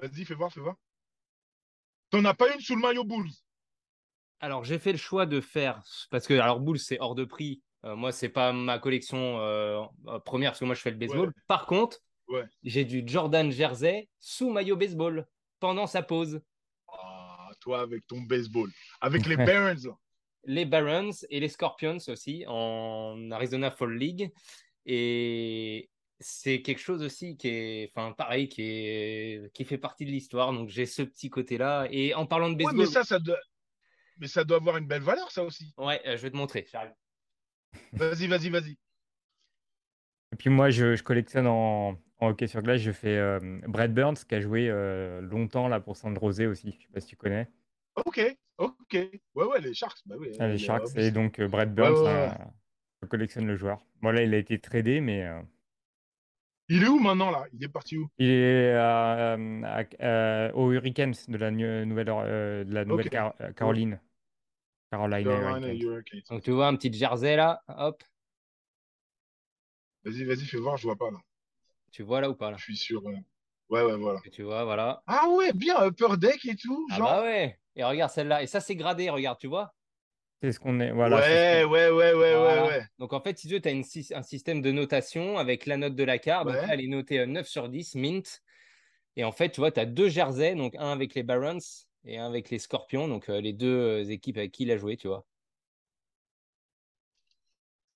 [0.00, 0.76] Vas-y, fais voir, fais voir.
[2.10, 3.30] T'en as pas une sous le maillot Bulls?
[4.40, 7.60] Alors j'ai fait le choix de faire parce que alors Bulls c'est hors de prix.
[7.84, 10.96] Euh, moi c'est pas ma collection euh, euh, première parce que moi je fais le
[10.96, 11.28] baseball.
[11.28, 11.34] Ouais.
[11.48, 11.98] Par contre,
[12.28, 12.44] Ouais.
[12.62, 15.26] j'ai du Jordan jersey sous maillot baseball
[15.60, 16.40] pendant sa pause.
[16.88, 18.70] Ah, toi, avec ton baseball.
[19.00, 19.96] Avec les Barons.
[20.44, 24.30] Les Barons et les Scorpions aussi en Arizona Fall League
[24.86, 25.90] et
[26.20, 30.52] c'est quelque chose aussi qui est, enfin pareil, qui est, qui fait partie de l'histoire.
[30.52, 31.86] Donc j'ai ce petit côté-là.
[31.90, 33.38] Et en parlant de Ouais, baseball, mais ça, ça doit...
[34.16, 35.72] mais ça doit avoir une belle valeur, ça aussi.
[35.76, 36.66] ouais, euh, je vais te montrer.
[37.92, 38.78] Vas-y, vas-y, vas-y.
[40.38, 42.80] Et puis moi, je, je collectionne en, en hockey sur glace.
[42.80, 46.76] Je fais euh, Brad Burns qui a joué euh, longtemps là pour San Jose aussi.
[46.78, 47.48] Je sais pas si tu connais.
[47.96, 48.20] Ok,
[48.56, 48.96] ok.
[49.34, 49.98] Ouais, ouais, les Sharks.
[50.06, 50.94] Bah oui, Ah, les Sharks.
[50.94, 52.10] Et donc euh, Brad Burns, ouais, ouais.
[52.28, 52.52] hein,
[53.02, 53.84] je collectionne le joueur.
[54.00, 55.42] Bon là, il a été tradé, mais euh,
[56.68, 57.46] Il est où maintenant, là?
[57.52, 58.08] Il est parti où?
[58.18, 63.10] il est à, euh, à- euh, aux Hurricanes de la nouvelle euh, de la nouvelle.
[63.10, 63.98] Car- Caroline.
[64.92, 65.80] Hurricanes.
[65.80, 66.20] Hurricanes.
[66.30, 68.04] Donc tu vois un petit jersey là, hop,
[70.04, 71.18] Vas-y, vas-y, fais voir, je vois pas, là.
[71.90, 72.56] tu vois là ou pas là?
[72.56, 73.06] Je suis sûr.
[73.06, 73.12] euh,
[73.68, 74.20] Ouais, ouais, voilà.
[74.32, 75.02] Tu vois, voilà.
[75.06, 77.08] Ah ouais, bien, Upper Deck et tout, Ah genre.
[77.08, 77.58] bah ouais.
[77.76, 78.42] Et regarde celle-là.
[78.42, 79.74] Et ça c'est gradé, regarde, tu vois.
[80.42, 80.90] C'est ce qu'on est.
[80.92, 81.16] Voilà.
[81.18, 82.62] ouais, ouais, ouais, ouais, Voilà.
[82.64, 82.86] ouais, ouais.
[82.98, 85.66] Donc en fait, si tu veux, tu as une sy- un système de notation avec
[85.66, 86.46] la note de la carte.
[86.46, 86.66] Donc Ouais.
[86.66, 88.40] là, elle est notée euh, 9 sur 10, mint.
[89.16, 91.58] Et en fait, tu vois, tu as deux jerseys, donc un avec les Barons
[92.04, 95.08] et un avec les Scorpions, donc les deux équipes avec qui il a joué, tu
[95.08, 95.26] vois.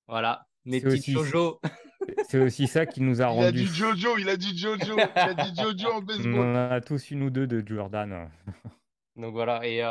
[0.09, 1.61] Voilà, mes petits Jojo.
[2.29, 3.43] C'est aussi ça qui nous a rendu.
[3.43, 6.35] Il a dit Jojo, il a dit Jojo, il a dit Jojo en baseball.
[6.35, 8.31] On a tous une ou deux de Jordan.
[9.17, 9.83] Donc voilà, et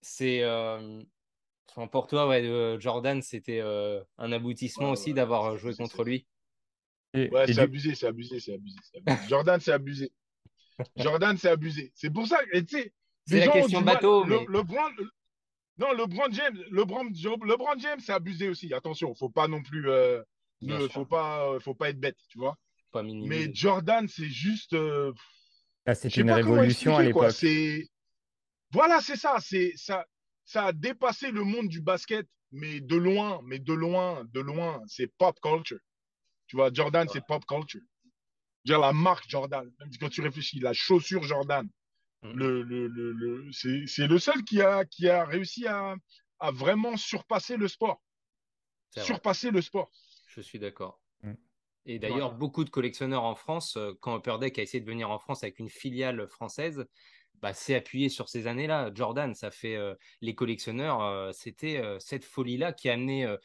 [0.00, 0.42] c'est
[1.90, 3.60] pour toi, ouais, Jordan, c'était
[4.18, 6.26] un aboutissement aussi d'avoir joué contre lui.
[7.14, 8.78] ouais, c'est abusé, c'est abusé, c'est abusé,
[9.28, 10.12] Jordan, c'est abusé.
[10.96, 11.92] Jordan, c'est abusé.
[11.94, 12.92] C'est pour ça que, tu sais,
[13.26, 14.24] c'est la question bateau.
[14.24, 14.62] Le, le,
[15.78, 18.72] non, LeBron James, LeBron, LeBron James, c'est abusé aussi.
[18.74, 20.22] Attention, faut pas non plus, euh,
[20.62, 22.56] ne, faut pas, faut pas être bête, tu vois.
[22.90, 24.74] Pas Mais Jordan, c'est juste.
[24.74, 25.12] Euh,
[25.86, 27.34] ah, c'est une révolution à l'époque.
[28.70, 29.36] Voilà, c'est ça.
[29.40, 30.06] C'est ça.
[30.44, 34.82] Ça a dépassé le monde du basket, mais de loin, mais de loin, de loin.
[34.86, 35.78] C'est pop culture.
[36.46, 37.80] Tu vois, Jordan, c'est pop culture.
[38.64, 39.70] Dire la marque Jordan.
[39.80, 41.68] Même quand tu réfléchis, la chaussure Jordan.
[42.22, 42.32] Mm.
[42.34, 45.96] Le, le, le, c'est le seul qui a, qui a réussi à,
[46.38, 48.02] à vraiment surpasser le sport.
[48.96, 49.90] Surpasser le sport.
[50.34, 51.00] Je suis d'accord.
[51.22, 51.32] Mm.
[51.84, 55.10] Et d'ailleurs, beaucoup de collectionneurs en France, euh, quand Upper Deck a essayé de venir
[55.10, 56.86] en France avec une filiale française,
[57.40, 58.92] bah, s'est appuyé sur ces années-là.
[58.94, 63.36] Jordan, ça fait euh, les collectionneurs, euh, c'était cette folie-là qui a amené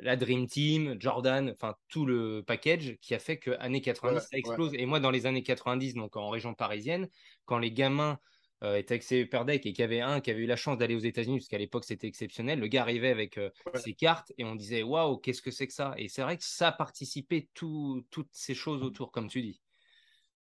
[0.00, 4.38] la Dream Team, Jordan, enfin tout le package qui a fait que années 90 ça
[4.38, 4.72] explose.
[4.74, 7.08] Et moi, dans les années 90, donc en région parisienne,
[7.44, 8.18] quand les gamins
[8.62, 10.94] euh, étaient accès Deck et qu'il y avait un qui avait eu la chance d'aller
[10.94, 14.44] aux États-Unis, parce qu'à l'époque c'était exceptionnel, le gars arrivait avec euh, ses cartes et
[14.44, 15.94] on disait waouh, qu'est-ce que c'est que ça?
[15.96, 19.60] Et c'est vrai que ça a participé toutes ces choses autour, comme tu dis.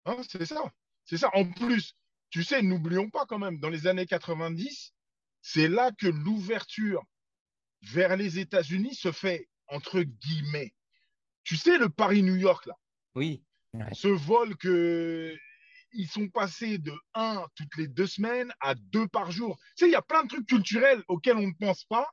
[0.04, 0.62] Ah, c'est ça,
[1.04, 1.30] c'est ça.
[1.34, 1.96] En plus,
[2.30, 4.92] tu sais, n'oublions pas quand même, dans les années 90,
[5.40, 7.02] c'est là que l'ouverture
[7.82, 10.74] vers les États-Unis se fait entre guillemets.
[11.42, 12.74] Tu sais, le Paris-New York, là?
[13.14, 13.42] Oui.
[13.92, 15.36] Ce vol que
[15.94, 19.56] ils sont passés de un toutes les deux semaines à deux par jour.
[19.76, 22.08] Tu sais, il y a plein de trucs culturels auxquels on ne pense pas,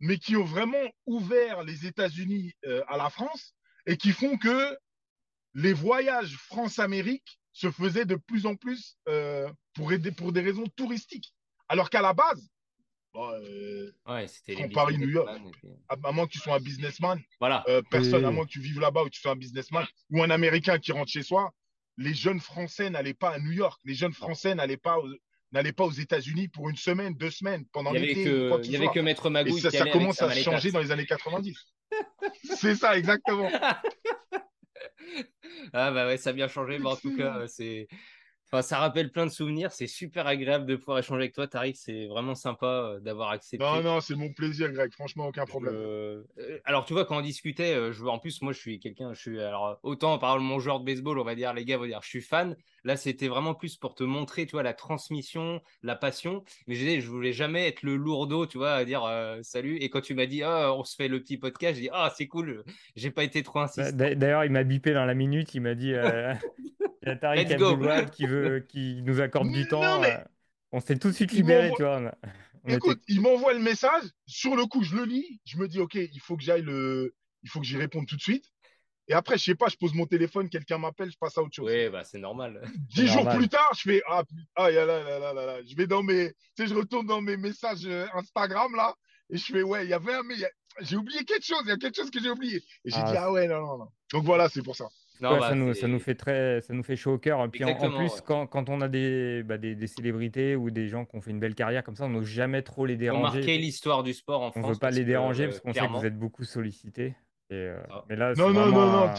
[0.00, 3.54] mais qui ont vraiment ouvert les États-Unis euh, à la France
[3.86, 4.76] et qui font que
[5.54, 10.66] les voyages France-Amérique se faisaient de plus en plus euh, pour, aider, pour des raisons
[10.76, 11.34] touristiques.
[11.68, 12.50] Alors qu'à la base,
[13.14, 15.30] euh, ouais, c'était Paris, New York.
[15.88, 17.62] À, moins que tu sois un businessman, voilà.
[17.68, 20.22] Euh, personne, à moins que tu vives là-bas ou que tu sois un businessman ou
[20.22, 21.52] un Américain qui rentre chez soi,
[21.98, 23.80] les jeunes Français n'allaient pas à New York.
[23.84, 24.96] Les jeunes Français n'allaient pas,
[25.52, 28.22] n'allaient pas aux États-Unis pour une semaine, deux semaines pendant l'été.
[28.22, 29.60] Il n'y avait que Maître Magouille.
[29.60, 31.56] ça, ça commence à changer dans les années 90.
[32.56, 33.50] c'est ça, exactement.
[35.72, 37.88] ah bah ouais, ça a bien changé, mais en tout cas, c'est
[38.60, 39.72] ça rappelle plein de souvenirs.
[39.72, 41.74] C'est super agréable de pouvoir échanger avec toi, Tariq.
[41.74, 43.64] C'est vraiment sympa euh, d'avoir accepté.
[43.64, 44.92] Non, non, c'est mon plaisir, Greg.
[44.92, 45.74] Franchement, aucun problème.
[45.74, 46.22] Euh,
[46.66, 48.04] alors, tu vois, quand on discutait, euh, je...
[48.04, 49.40] en plus, moi, je suis quelqu'un, je suis.
[49.40, 52.08] Alors, autant par mon joueur de baseball, on va dire, les gars vont dire, je
[52.08, 52.54] suis fan.
[52.84, 56.44] Là, c'était vraiment plus pour te montrer, tu vois, la transmission, la passion.
[56.66, 59.08] Mais je, je voulais jamais être le lourdeau, tu vois, à dire
[59.42, 59.76] salut.
[59.76, 62.12] Et quand tu m'as dit, oh, on se fait le petit podcast, j'ai dit, ah,
[62.16, 62.64] c'est cool.
[62.96, 63.92] J'ai pas été trop insistant.
[63.94, 65.54] D'ailleurs, il m'a bipé dans la minute.
[65.54, 65.92] Il m'a dit.
[67.02, 70.02] Il y a Tariq qui, veut, qui nous accorde du temps.
[70.04, 70.18] Euh,
[70.70, 72.14] on s'est tout de suite libéré, tu vois.
[72.68, 74.04] Écoute, il m'envoie le message.
[74.26, 75.40] Sur le coup, je le lis.
[75.44, 77.14] Je me dis, OK, il faut que j'aille le.
[77.42, 78.51] Il faut que j'y réponde tout de suite.
[79.12, 81.54] Et après, je sais pas, je pose mon téléphone, quelqu'un m'appelle, je passe à autre
[81.54, 81.70] chose.
[81.70, 82.62] Oui, bah, c'est normal.
[82.94, 84.22] Dix jours plus tard, je fais Ah,
[84.56, 86.30] ah là, là, là, là, je vais dans mes.
[86.56, 88.94] Tu sais, je retourne dans mes messages euh, Instagram là,
[89.28, 90.22] et je fais Ouais, il y avait un.
[90.22, 90.36] Mais
[90.80, 92.56] j'ai oublié quelque chose, il y a quelque chose que j'ai oublié.
[92.86, 93.88] Et j'ai ah, dit Ah ouais, non, non, non.
[94.14, 94.86] Donc voilà, c'est pour ça.
[95.20, 97.48] Bah, ça, nous, ça, nous, fait très, ça nous fait chaud au cœur.
[97.50, 101.04] Puis en, plus, quand, quand, on a des, bah, des, des, célébrités ou des gens
[101.04, 103.42] qui ont fait une belle carrière comme ça, on n'ose jamais trop les déranger.
[103.42, 104.64] On l'histoire du sport en France.
[104.64, 107.14] On ne veut pas les déranger parce qu'on sait que vous êtes beaucoup sollicités.
[107.52, 108.02] Et, euh, ah.
[108.08, 109.12] mais là, non, non, non,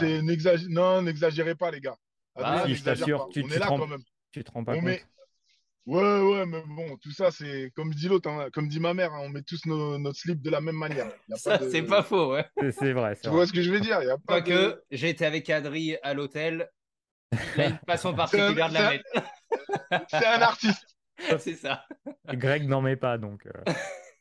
[0.68, 1.96] non, n'exagérez pas, les gars.
[2.34, 3.86] Ah, si, je t'assure, tu, tu, te rends,
[4.32, 4.84] tu te rends pas compte.
[5.86, 9.12] Ouais, ouais, mais bon, tout ça, c'est comme dit l'autre, hein, comme dit ma mère,
[9.12, 11.12] hein, on met tous nos, notre slip de la même manière.
[11.36, 12.44] ça, c'est pas faux, ouais.
[12.72, 13.16] C'est vrai.
[13.22, 15.96] Tu vois ce que je veux dire y a pas que j'ai été avec Adri
[16.02, 16.68] à l'hôtel,
[17.54, 19.04] il a une façon particulière de la mettre.
[20.08, 20.96] c'est un artiste.
[21.38, 21.84] c'est ça.
[22.32, 23.46] Greg n'en met pas, donc.
[23.46, 23.72] Euh.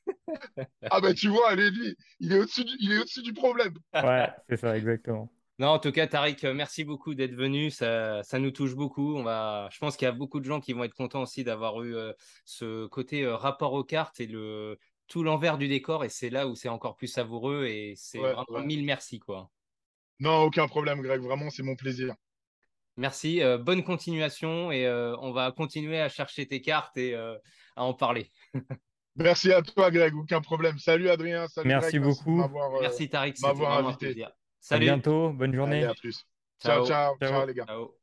[0.89, 3.73] ah, ben tu vois, allez, lui, il est au-dessus du, au du problème.
[3.93, 5.31] Ouais, c'est ça, exactement.
[5.59, 7.69] Non, en tout cas, Tariq, euh, merci beaucoup d'être venu.
[7.69, 9.15] Ça, ça, nous touche beaucoup.
[9.15, 11.43] On va, je pense qu'il y a beaucoup de gens qui vont être contents aussi
[11.43, 12.11] d'avoir eu euh,
[12.43, 16.03] ce côté euh, rapport aux cartes et le, tout l'envers du décor.
[16.05, 17.65] Et c'est là où c'est encore plus savoureux.
[17.67, 19.19] Et c'est vraiment mille merci.
[19.19, 19.51] Quoi.
[20.19, 21.21] Non, aucun problème, Greg.
[21.21, 22.15] Vraiment, c'est mon plaisir.
[22.97, 23.41] Merci.
[23.59, 24.71] bonne continuation.
[24.71, 28.31] Et on va continuer à chercher tes cartes et à en parler.
[29.15, 30.15] merci à toi, Greg.
[30.15, 30.77] Aucun problème.
[30.79, 31.47] Salut, Adrien.
[31.47, 32.43] Salut, merci beaucoup.
[32.81, 33.39] Merci, Tariq.
[33.41, 34.25] M'avoir invité.
[34.59, 34.89] Salut.
[34.89, 35.31] À bientôt.
[35.31, 35.83] Bonne journée.
[35.83, 36.25] à plus.
[36.61, 37.65] ciao, ciao, ciao les gars.
[37.65, 38.02] Ciao.